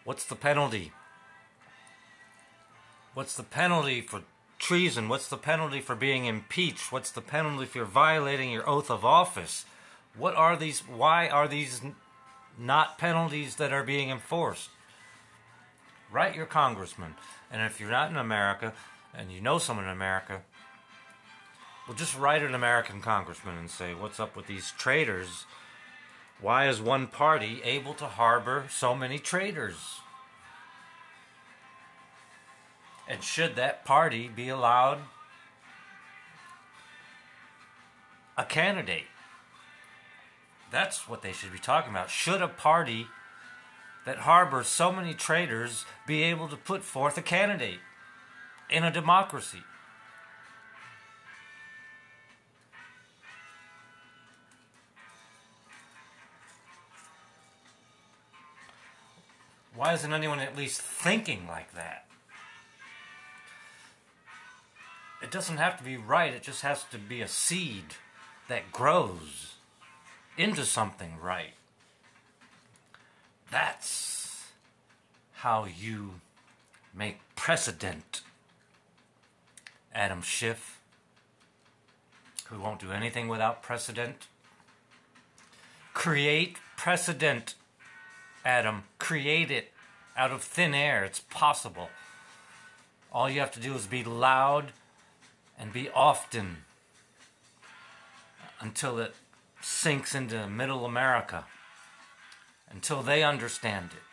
what's 0.06 0.26
the 0.26 0.36
penalty? 0.36 0.92
What's 3.14 3.38
the 3.38 3.44
penalty 3.44 4.02
for 4.02 4.24
treason? 4.58 5.08
What's 5.08 5.28
the 5.28 5.38
penalty 5.38 5.82
for 5.82 5.96
being 5.96 6.26
impeached? 6.26 6.92
What's 6.92 7.12
the 7.12 7.22
penalty 7.22 7.66
for 7.68 7.86
violating 7.86 8.50
your 8.50 8.68
oath 8.68 8.90
of 8.90 9.06
office? 9.06 9.66
What 10.18 10.36
are 10.36 10.56
these 10.56 10.82
why 10.82 11.28
are 11.28 11.48
these 11.48 11.82
not 12.58 12.98
penalties 12.98 13.56
that 13.56 13.74
are 13.74 13.84
being 13.84 14.10
enforced? 14.10 14.70
Write 16.12 16.36
your 16.36 16.46
congressman. 16.46 17.16
And 17.52 17.62
if 17.64 17.80
you're 17.80 17.90
not 17.90 18.12
in 18.12 18.18
America 18.18 18.74
and 19.14 19.32
you 19.32 19.42
know 19.42 19.58
someone 19.58 19.86
in 19.86 19.92
America, 19.92 20.42
well, 21.88 21.98
just 21.98 22.18
write 22.18 22.44
an 22.44 22.54
American 22.54 23.02
congressman 23.02 23.58
and 23.58 23.70
say, 23.70 23.94
what's 23.94 24.20
up 24.20 24.36
with 24.36 24.48
these 24.48 24.72
traitors? 24.78 25.46
Why 26.40 26.68
is 26.68 26.82
one 26.82 27.08
party 27.08 27.62
able 27.64 27.94
to 27.96 28.06
harbor 28.06 28.66
so 28.70 28.96
many 28.96 29.20
traitors? 29.20 30.00
And 33.08 33.24
should 33.24 33.56
that 33.56 33.84
party 33.84 34.30
be 34.34 34.50
allowed 34.50 35.00
a 38.38 38.46
candidate? 38.46 39.04
That's 40.74 41.08
what 41.08 41.22
they 41.22 41.34
should 41.34 41.54
be 41.54 41.60
talking 41.60 41.92
about. 41.92 42.10
Should 42.10 42.42
a 42.42 42.48
party 42.48 43.06
that 44.08 44.18
harbors 44.18 44.66
so 44.66 44.92
many 44.92 45.14
traitors 45.14 45.86
be 46.08 46.24
able 46.24 46.48
to 46.48 46.58
put 46.58 46.84
forth 46.84 47.16
a 47.16 47.22
candidate 47.22 47.78
in 48.72 48.84
a 48.84 48.90
democracy? 48.90 49.62
Why 59.76 59.94
isn't 59.94 60.12
anyone 60.12 60.40
at 60.40 60.58
least 60.58 60.82
thinking 60.82 61.46
like 61.48 61.72
that? 61.76 62.08
It 65.22 65.30
doesn't 65.30 65.58
have 65.58 65.78
to 65.78 65.84
be 65.84 65.98
right, 65.98 66.34
it 66.34 66.42
just 66.42 66.64
has 66.64 66.84
to 66.86 66.98
be 66.98 67.22
a 67.22 67.28
seed 67.28 67.94
that 68.48 68.72
grows 68.72 69.53
into 70.38 70.66
something 70.66 71.14
right. 71.22 71.54
That's 73.52 74.48
how 75.34 75.66
you 75.66 76.16
make 76.96 77.20
precedent. 77.36 78.22
Adam 79.94 80.22
Schiff, 80.22 80.80
who 82.46 82.60
won't 82.60 82.80
do 82.80 82.92
anything 82.92 83.28
without 83.28 83.62
precedent. 83.62 84.28
Create 85.94 86.58
precedent 86.78 87.54
Adam, 88.46 88.84
create 88.98 89.50
it 89.50 89.72
out 90.18 90.32
of 90.32 90.44
thin 90.44 90.74
air. 90.74 91.04
It's 91.04 91.20
possible. 91.20 91.90
All 93.12 93.30
you 93.30 93.40
have 93.40 93.52
to 93.52 93.60
do 93.60 93.74
is 93.74 93.88
be 93.88 94.04
loud 94.04 94.74
and 95.58 95.72
be 95.72 95.90
often 95.90 96.58
until 98.60 99.00
it 99.00 99.16
sinks 99.64 100.14
into 100.14 100.48
middle 100.48 100.86
America, 100.86 101.46
until 102.70 103.02
they 103.02 103.24
understand 103.24 103.92
it. 103.94 104.04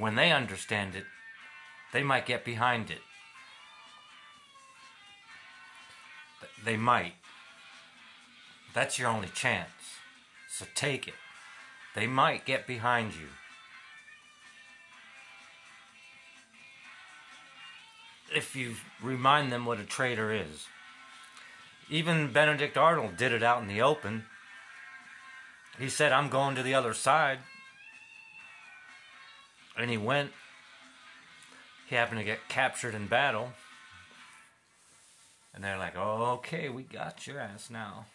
When 0.00 0.14
they 0.14 0.32
understand 0.32 0.94
it, 0.94 1.04
they 1.92 2.02
might 2.02 2.26
get 2.26 2.44
behind 2.44 2.90
it. 2.90 3.00
They 6.64 6.76
might. 6.76 7.14
That's 8.74 8.98
your 8.98 9.08
only 9.08 9.28
chance. 9.28 9.70
So 10.48 10.66
take 10.74 11.06
it. 11.06 11.14
They 11.94 12.06
might 12.06 12.44
get 12.46 12.66
behind 12.66 13.14
you. 13.14 13.28
If 18.34 18.54
you 18.54 18.74
remind 19.02 19.52
them 19.52 19.64
what 19.64 19.80
a 19.80 19.84
traitor 19.84 20.32
is. 20.32 20.66
Even 21.90 22.32
Benedict 22.32 22.76
Arnold 22.76 23.16
did 23.16 23.32
it 23.32 23.42
out 23.42 23.62
in 23.62 23.68
the 23.68 23.82
open. 23.82 24.24
He 25.78 25.88
said, 25.88 26.12
I'm 26.12 26.28
going 26.28 26.54
to 26.56 26.62
the 26.62 26.74
other 26.74 26.92
side. 26.92 27.38
And 29.76 29.90
he 29.90 29.96
went. 29.96 30.32
He 31.88 31.94
happened 31.94 32.18
to 32.18 32.24
get 32.24 32.48
captured 32.48 32.94
in 32.94 33.06
battle. 33.06 33.52
And 35.54 35.64
they're 35.64 35.78
like, 35.78 35.96
okay, 35.96 36.68
we 36.68 36.82
got 36.82 37.26
your 37.26 37.40
ass 37.40 37.70
now. 37.70 38.06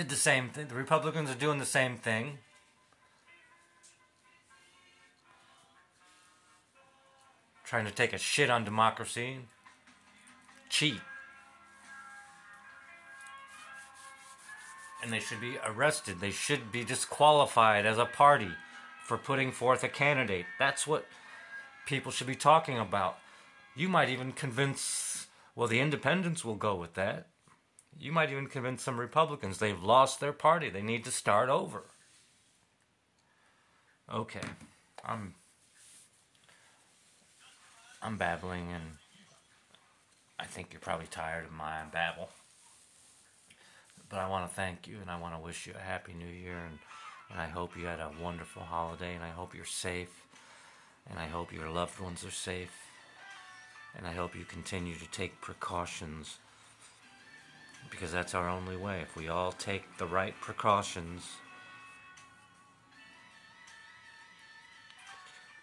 did 0.00 0.08
the 0.08 0.16
same 0.16 0.48
thing. 0.48 0.68
The 0.68 0.74
Republicans 0.74 1.30
are 1.30 1.34
doing 1.34 1.58
the 1.58 1.66
same 1.66 1.96
thing. 1.96 2.38
Trying 7.64 7.84
to 7.84 7.92
take 7.92 8.12
a 8.12 8.18
shit 8.18 8.48
on 8.48 8.64
democracy. 8.64 9.40
Cheat. 10.70 11.00
And 15.02 15.12
they 15.12 15.20
should 15.20 15.40
be 15.40 15.58
arrested. 15.66 16.20
They 16.20 16.30
should 16.30 16.72
be 16.72 16.84
disqualified 16.84 17.84
as 17.84 17.98
a 17.98 18.06
party 18.06 18.50
for 19.04 19.18
putting 19.18 19.50
forth 19.50 19.82
a 19.82 19.88
candidate. 19.88 20.46
That's 20.58 20.86
what 20.86 21.06
people 21.86 22.12
should 22.12 22.26
be 22.26 22.34
talking 22.34 22.78
about. 22.78 23.18
You 23.74 23.88
might 23.88 24.08
even 24.08 24.32
convince, 24.32 25.26
well, 25.54 25.68
the 25.68 25.80
independents 25.80 26.44
will 26.44 26.54
go 26.54 26.76
with 26.76 26.94
that. 26.94 27.26
You 27.98 28.12
might 28.12 28.30
even 28.30 28.46
convince 28.46 28.82
some 28.82 29.00
Republicans 29.00 29.58
they've 29.58 29.82
lost 29.82 30.20
their 30.20 30.32
party. 30.32 30.70
They 30.70 30.82
need 30.82 31.04
to 31.04 31.10
start 31.10 31.48
over. 31.48 31.84
Okay. 34.12 34.40
I'm 35.04 35.34
I'm 38.02 38.16
babbling 38.16 38.72
and 38.72 38.99
I 40.40 40.46
think 40.46 40.68
you're 40.72 40.80
probably 40.80 41.06
tired 41.06 41.44
of 41.44 41.52
my 41.52 41.82
babble. 41.92 42.30
But 44.08 44.20
I 44.20 44.28
want 44.28 44.48
to 44.48 44.54
thank 44.54 44.88
you 44.88 44.96
and 45.00 45.10
I 45.10 45.20
want 45.20 45.34
to 45.34 45.40
wish 45.40 45.66
you 45.66 45.74
a 45.78 45.82
happy 45.82 46.14
new 46.14 46.26
year 46.26 46.56
and, 46.56 46.78
and 47.30 47.40
I 47.40 47.46
hope 47.46 47.76
you 47.76 47.84
had 47.84 48.00
a 48.00 48.10
wonderful 48.20 48.62
holiday 48.62 49.14
and 49.14 49.22
I 49.22 49.28
hope 49.28 49.54
you're 49.54 49.64
safe 49.66 50.24
and 51.08 51.18
I 51.18 51.26
hope 51.26 51.52
your 51.52 51.68
loved 51.68 52.00
ones 52.00 52.24
are 52.24 52.30
safe 52.30 52.74
and 53.96 54.06
I 54.06 54.12
hope 54.12 54.34
you 54.34 54.44
continue 54.44 54.94
to 54.94 55.10
take 55.10 55.40
precautions 55.42 56.38
because 57.90 58.10
that's 58.10 58.34
our 58.34 58.48
only 58.48 58.76
way. 58.76 59.00
If 59.02 59.16
we 59.16 59.28
all 59.28 59.52
take 59.52 59.98
the 59.98 60.06
right 60.06 60.34
precautions, 60.40 61.28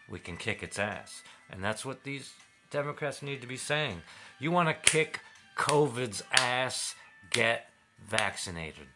we 0.07 0.19
can 0.19 0.37
kick 0.37 0.61
its 0.61 0.77
ass. 0.77 1.23
And 1.49 1.63
that's 1.63 1.83
what 1.83 2.03
these 2.03 2.31
Democrats 2.69 3.21
need 3.21 3.41
to 3.41 3.47
be 3.47 3.57
saying. 3.57 4.01
You 4.39 4.51
want 4.51 4.69
to 4.69 4.91
kick 4.91 5.21
COVID's 5.55 6.23
ass, 6.31 6.95
get 7.31 7.69
vaccinated. 8.05 8.87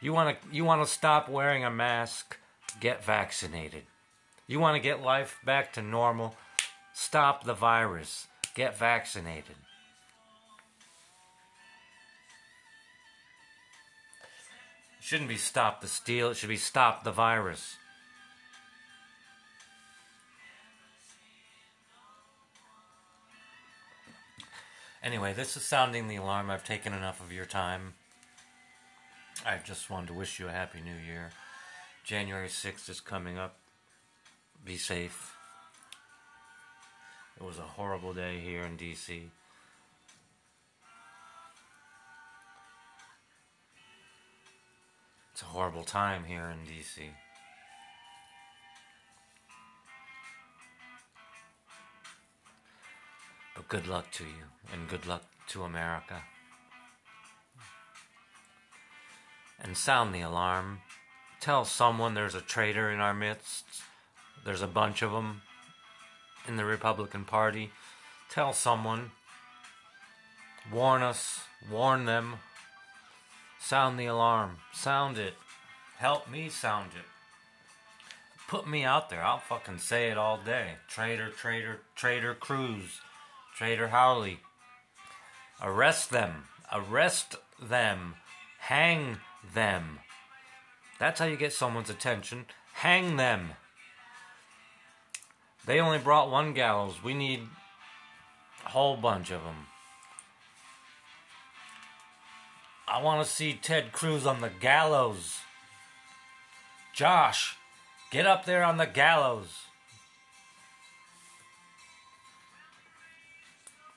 You 0.00 0.12
want 0.12 0.40
to 0.40 0.54
you 0.54 0.64
want 0.64 0.86
to 0.86 0.92
stop 0.92 1.28
wearing 1.28 1.64
a 1.64 1.70
mask, 1.70 2.36
get 2.80 3.04
vaccinated. 3.04 3.82
You 4.46 4.60
want 4.60 4.76
to 4.76 4.80
get 4.80 5.02
life 5.02 5.38
back 5.44 5.72
to 5.74 5.82
normal, 5.82 6.36
stop 6.92 7.44
the 7.44 7.54
virus, 7.54 8.26
get 8.54 8.78
vaccinated. 8.78 9.56
shouldn't 15.06 15.28
be 15.28 15.36
stop 15.36 15.80
the 15.80 15.86
steal, 15.86 16.30
it 16.30 16.36
should 16.36 16.48
be 16.48 16.56
stop 16.56 17.04
the 17.04 17.12
virus. 17.12 17.76
Anyway, 25.06 25.32
this 25.32 25.56
is 25.56 25.62
sounding 25.62 26.08
the 26.08 26.16
alarm. 26.16 26.50
I've 26.50 26.64
taken 26.64 26.92
enough 26.92 27.20
of 27.20 27.30
your 27.30 27.44
time. 27.44 27.94
I 29.46 29.56
just 29.62 29.88
wanted 29.88 30.08
to 30.08 30.14
wish 30.14 30.40
you 30.40 30.48
a 30.48 30.50
happy 30.50 30.80
new 30.80 30.96
year. 30.96 31.30
January 32.02 32.48
6th 32.48 32.90
is 32.90 33.00
coming 33.00 33.38
up. 33.38 33.54
Be 34.64 34.76
safe. 34.76 35.36
It 37.36 37.44
was 37.44 37.56
a 37.56 37.62
horrible 37.62 38.14
day 38.14 38.40
here 38.40 38.62
in 38.62 38.76
DC. 38.76 39.26
It's 45.32 45.42
a 45.42 45.44
horrible 45.44 45.84
time 45.84 46.24
here 46.24 46.52
in 46.52 46.66
DC. 46.66 47.10
But 53.56 53.68
good 53.68 53.88
luck 53.88 54.12
to 54.12 54.24
you, 54.24 54.44
and 54.72 54.88
good 54.88 55.06
luck 55.06 55.24
to 55.48 55.64
America. 55.64 56.22
and 59.62 59.76
sound 59.76 60.14
the 60.14 60.20
alarm. 60.20 60.80
Tell 61.40 61.64
someone 61.64 62.14
there's 62.14 62.34
a 62.34 62.40
traitor 62.40 62.90
in 62.90 63.00
our 63.00 63.14
midst. 63.14 63.64
There's 64.44 64.62
a 64.62 64.66
bunch 64.66 65.02
of 65.02 65.12
them 65.12 65.42
in 66.46 66.56
the 66.56 66.64
Republican 66.64 67.24
Party. 67.24 67.70
Tell 68.30 68.52
someone. 68.52 69.10
Warn 70.72 71.02
us. 71.02 71.40
Warn 71.70 72.04
them. 72.06 72.36
Sound 73.60 73.98
the 73.98 74.06
alarm. 74.06 74.58
Sound 74.72 75.18
it. 75.18 75.34
Help 75.98 76.30
me 76.30 76.48
sound 76.48 76.90
it. 76.94 77.06
Put 78.48 78.68
me 78.68 78.84
out 78.84 79.10
there. 79.10 79.24
I'll 79.24 79.38
fucking 79.38 79.78
say 79.78 80.08
it 80.10 80.18
all 80.18 80.38
day. 80.38 80.74
Traitor, 80.88 81.30
traitor, 81.30 81.80
traitor 81.96 82.34
Cruz. 82.34 83.00
Traitor 83.56 83.88
Hawley. 83.88 84.40
Arrest 85.62 86.10
them. 86.10 86.44
Arrest 86.70 87.36
them. 87.60 88.16
Hang 88.58 89.16
them. 89.54 90.00
That's 90.98 91.20
how 91.20 91.26
you 91.26 91.38
get 91.38 91.54
someone's 91.54 91.88
attention. 91.88 92.44
Hang 92.74 93.16
them. 93.16 93.52
They 95.64 95.80
only 95.80 95.98
brought 95.98 96.30
one 96.30 96.52
gallows. 96.52 97.02
We 97.02 97.14
need 97.14 97.48
a 98.66 98.68
whole 98.68 98.98
bunch 98.98 99.30
of 99.30 99.42
them. 99.42 99.66
I 102.86 103.02
want 103.02 103.26
to 103.26 103.30
see 103.30 103.54
Ted 103.54 103.90
Cruz 103.90 104.26
on 104.26 104.42
the 104.42 104.50
gallows. 104.50 105.38
Josh, 106.94 107.56
get 108.10 108.26
up 108.26 108.44
there 108.44 108.62
on 108.62 108.76
the 108.76 108.86
gallows. 108.86 109.65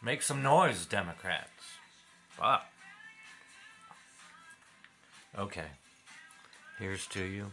Make 0.02 0.22
some 0.22 0.42
noise, 0.42 0.86
Democrats. 0.86 1.50
Fuck. 2.30 2.64
Okay. 5.38 5.68
Here's 6.80 7.06
to 7.08 7.24
you. 7.24 7.48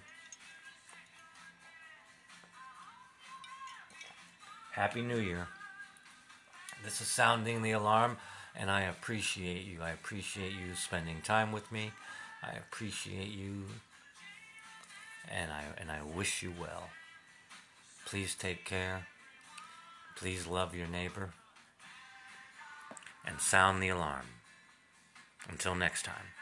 Happy 4.70 5.02
New 5.02 5.18
Year. 5.18 5.48
This 6.84 7.00
is 7.00 7.08
sounding 7.08 7.62
the 7.62 7.72
alarm, 7.72 8.18
and 8.54 8.70
I 8.70 8.82
appreciate 8.82 9.64
you. 9.64 9.82
I 9.82 9.90
appreciate 9.90 10.52
you 10.52 10.74
spending 10.76 11.20
time 11.22 11.50
with 11.50 11.72
me. 11.72 11.90
I 12.42 12.52
appreciate 12.52 13.32
you, 13.32 13.64
and 15.28 15.50
I 15.50 15.64
and 15.78 15.90
I 15.90 16.00
wish 16.02 16.42
you 16.42 16.52
well. 16.60 16.90
Please 18.04 18.34
take 18.34 18.64
care. 18.64 19.06
Please 20.14 20.46
love 20.46 20.76
your 20.76 20.86
neighbor, 20.86 21.30
and 23.26 23.40
sound 23.40 23.82
the 23.82 23.88
alarm. 23.88 24.26
Until 25.48 25.74
next 25.74 26.04
time. 26.04 26.32